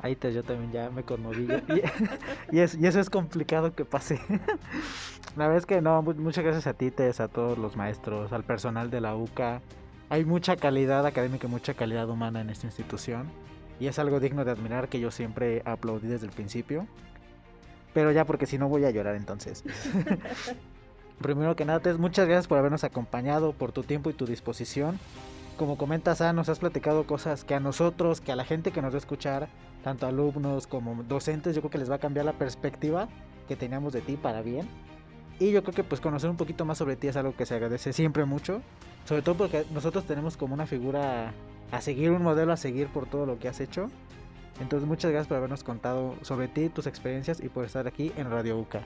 Ahí 0.00 0.16
te, 0.16 0.32
yo 0.32 0.42
también 0.42 0.72
ya 0.72 0.88
me 0.88 1.02
conmoví. 1.02 1.46
Y, 2.52 2.60
eso 2.60 3.00
es 3.00 3.10
complicado 3.10 3.74
que 3.74 3.84
pase. 3.84 4.18
La 5.36 5.46
verdad 5.46 5.58
es 5.58 5.66
que 5.66 5.82
no, 5.82 6.00
muchas 6.02 6.42
gracias 6.42 6.66
a 6.66 6.72
ti, 6.72 6.90
Tess, 6.90 7.20
a 7.20 7.28
todos 7.28 7.58
los 7.58 7.76
maestros, 7.76 8.32
al 8.32 8.44
personal 8.44 8.90
de 8.90 9.02
la 9.02 9.14
UCA. 9.14 9.60
Hay 10.08 10.24
mucha 10.24 10.56
calidad 10.56 11.04
académica 11.04 11.48
y 11.48 11.50
mucha 11.50 11.74
calidad 11.74 12.08
humana 12.08 12.40
en 12.40 12.50
esta 12.50 12.66
institución. 12.66 13.30
Y 13.80 13.86
es 13.86 13.98
algo 13.98 14.20
digno 14.20 14.44
de 14.44 14.52
admirar 14.52 14.88
que 14.88 15.00
yo 15.00 15.10
siempre 15.10 15.62
aplaudí 15.64 16.08
desde 16.08 16.26
el 16.26 16.32
principio. 16.32 16.86
Pero 17.92 18.12
ya 18.12 18.24
porque 18.24 18.46
si 18.46 18.58
no 18.58 18.68
voy 18.68 18.84
a 18.84 18.90
llorar 18.90 19.16
entonces. 19.16 19.64
Primero 21.20 21.54
que 21.54 21.64
nada, 21.64 21.80
Tess, 21.80 21.98
muchas 21.98 22.26
gracias 22.26 22.48
por 22.48 22.58
habernos 22.58 22.84
acompañado, 22.84 23.52
por 23.52 23.72
tu 23.72 23.84
tiempo 23.84 24.10
y 24.10 24.14
tu 24.14 24.26
disposición 24.26 24.98
como 25.56 25.78
comentas, 25.78 26.20
ah, 26.20 26.32
nos 26.32 26.48
has 26.48 26.58
platicado 26.58 27.06
cosas 27.06 27.44
que 27.44 27.54
a 27.54 27.60
nosotros, 27.60 28.20
que 28.20 28.32
a 28.32 28.36
la 28.36 28.44
gente 28.44 28.72
que 28.72 28.82
nos 28.82 28.92
va 28.92 28.96
a 28.96 28.98
escuchar, 28.98 29.48
tanto 29.82 30.06
alumnos 30.06 30.66
como 30.66 31.02
docentes, 31.04 31.54
yo 31.54 31.62
creo 31.62 31.70
que 31.70 31.78
les 31.78 31.90
va 31.90 31.96
a 31.96 31.98
cambiar 31.98 32.26
la 32.26 32.32
perspectiva 32.32 33.08
que 33.46 33.56
teníamos 33.56 33.92
de 33.92 34.00
ti 34.00 34.16
para 34.16 34.42
bien. 34.42 34.68
Y 35.38 35.50
yo 35.52 35.62
creo 35.62 35.74
que 35.74 35.84
pues 35.84 36.00
conocer 36.00 36.30
un 36.30 36.36
poquito 36.36 36.64
más 36.64 36.78
sobre 36.78 36.96
ti 36.96 37.08
es 37.08 37.16
algo 37.16 37.36
que 37.36 37.46
se 37.46 37.54
agradece 37.54 37.92
siempre 37.92 38.24
mucho, 38.24 38.62
sobre 39.04 39.22
todo 39.22 39.36
porque 39.36 39.64
nosotros 39.72 40.04
tenemos 40.04 40.36
como 40.36 40.54
una 40.54 40.66
figura 40.66 41.32
a 41.76 41.80
seguir, 41.80 42.10
un 42.10 42.22
modelo 42.22 42.52
a 42.52 42.56
seguir 42.56 42.88
por 42.88 43.06
todo 43.06 43.26
lo 43.26 43.38
que 43.38 43.48
has 43.48 43.60
hecho. 43.60 43.90
Entonces 44.60 44.88
muchas 44.88 45.10
gracias 45.10 45.26
por 45.26 45.38
habernos 45.38 45.64
contado 45.64 46.14
sobre 46.22 46.48
ti, 46.48 46.68
tus 46.68 46.86
experiencias 46.86 47.40
y 47.40 47.48
por 47.48 47.64
estar 47.64 47.86
aquí 47.86 48.12
en 48.16 48.30
Radio 48.30 48.58
UCA. 48.58 48.82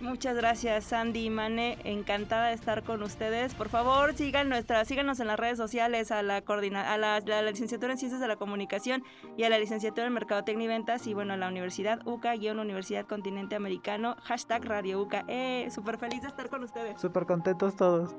Muchas 0.00 0.34
gracias 0.34 0.84
Sandy 0.84 1.26
y 1.26 1.30
Mane, 1.30 1.76
encantada 1.84 2.48
de 2.48 2.54
estar 2.54 2.82
con 2.82 3.02
ustedes. 3.02 3.54
Por 3.54 3.68
favor, 3.68 4.14
sigan 4.14 4.48
nuestra, 4.48 4.82
síganos 4.86 5.20
en 5.20 5.26
las 5.26 5.38
redes 5.38 5.58
sociales 5.58 6.10
a 6.10 6.22
la 6.22 6.40
coordina, 6.40 6.94
a 6.94 6.96
la, 6.96 7.20
licenciatura 7.42 7.92
en 7.92 7.98
Ciencias 7.98 8.18
de 8.18 8.26
la 8.26 8.36
Comunicación 8.36 9.04
y 9.36 9.44
a 9.44 9.50
la 9.50 9.58
licenciatura 9.58 10.06
en 10.06 10.14
Mercadotecnia 10.14 10.64
y 10.64 10.68
Ventas 10.68 11.06
y 11.06 11.12
bueno, 11.12 11.34
a 11.34 11.36
la 11.36 11.48
Universidad 11.48 12.00
UCA, 12.06 12.34
guion 12.36 12.60
Universidad 12.60 13.06
Continente 13.06 13.56
Americano, 13.56 14.16
hashtag 14.22 14.64
Radio 14.64 15.02
UCA. 15.02 15.24
Eh, 15.28 15.68
súper 15.70 15.98
feliz 15.98 16.22
de 16.22 16.28
estar 16.28 16.48
con 16.48 16.64
ustedes. 16.64 16.98
Súper 16.98 17.26
contentos 17.26 17.76
todos. 17.76 18.16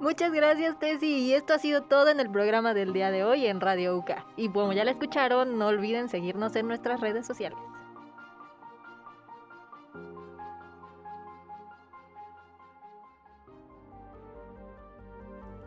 Muchas 0.00 0.32
gracias 0.32 0.80
Tessy 0.80 1.06
y 1.06 1.34
esto 1.34 1.54
ha 1.54 1.58
sido 1.58 1.82
todo 1.82 2.08
en 2.08 2.18
el 2.18 2.28
programa 2.28 2.74
del 2.74 2.92
día 2.92 3.12
de 3.12 3.22
hoy 3.22 3.46
en 3.46 3.60
Radio 3.60 3.96
UCA. 3.96 4.26
Y 4.36 4.48
como 4.48 4.72
ya 4.72 4.84
la 4.84 4.90
escucharon, 4.90 5.58
no 5.58 5.68
olviden 5.68 6.08
seguirnos 6.08 6.56
en 6.56 6.66
nuestras 6.66 7.00
redes 7.00 7.24
sociales. 7.24 7.58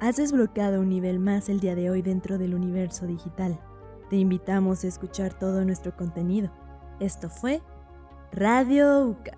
Has 0.03 0.17
desbloqueado 0.17 0.81
un 0.81 0.89
nivel 0.89 1.17
más 1.17 1.47
el 1.47 1.61
día 1.61 1.75
de 1.75 1.89
hoy 1.89 2.01
dentro 2.01 2.37
del 2.37 2.55
universo 2.55 3.07
digital. 3.07 3.57
Te 4.09 4.17
invitamos 4.17 4.83
a 4.83 4.87
escuchar 4.87 5.33
todo 5.33 5.63
nuestro 5.63 5.95
contenido. 5.95 6.51
Esto 6.99 7.29
fue 7.29 7.61
Radio 8.33 9.07
UCA. 9.07 9.37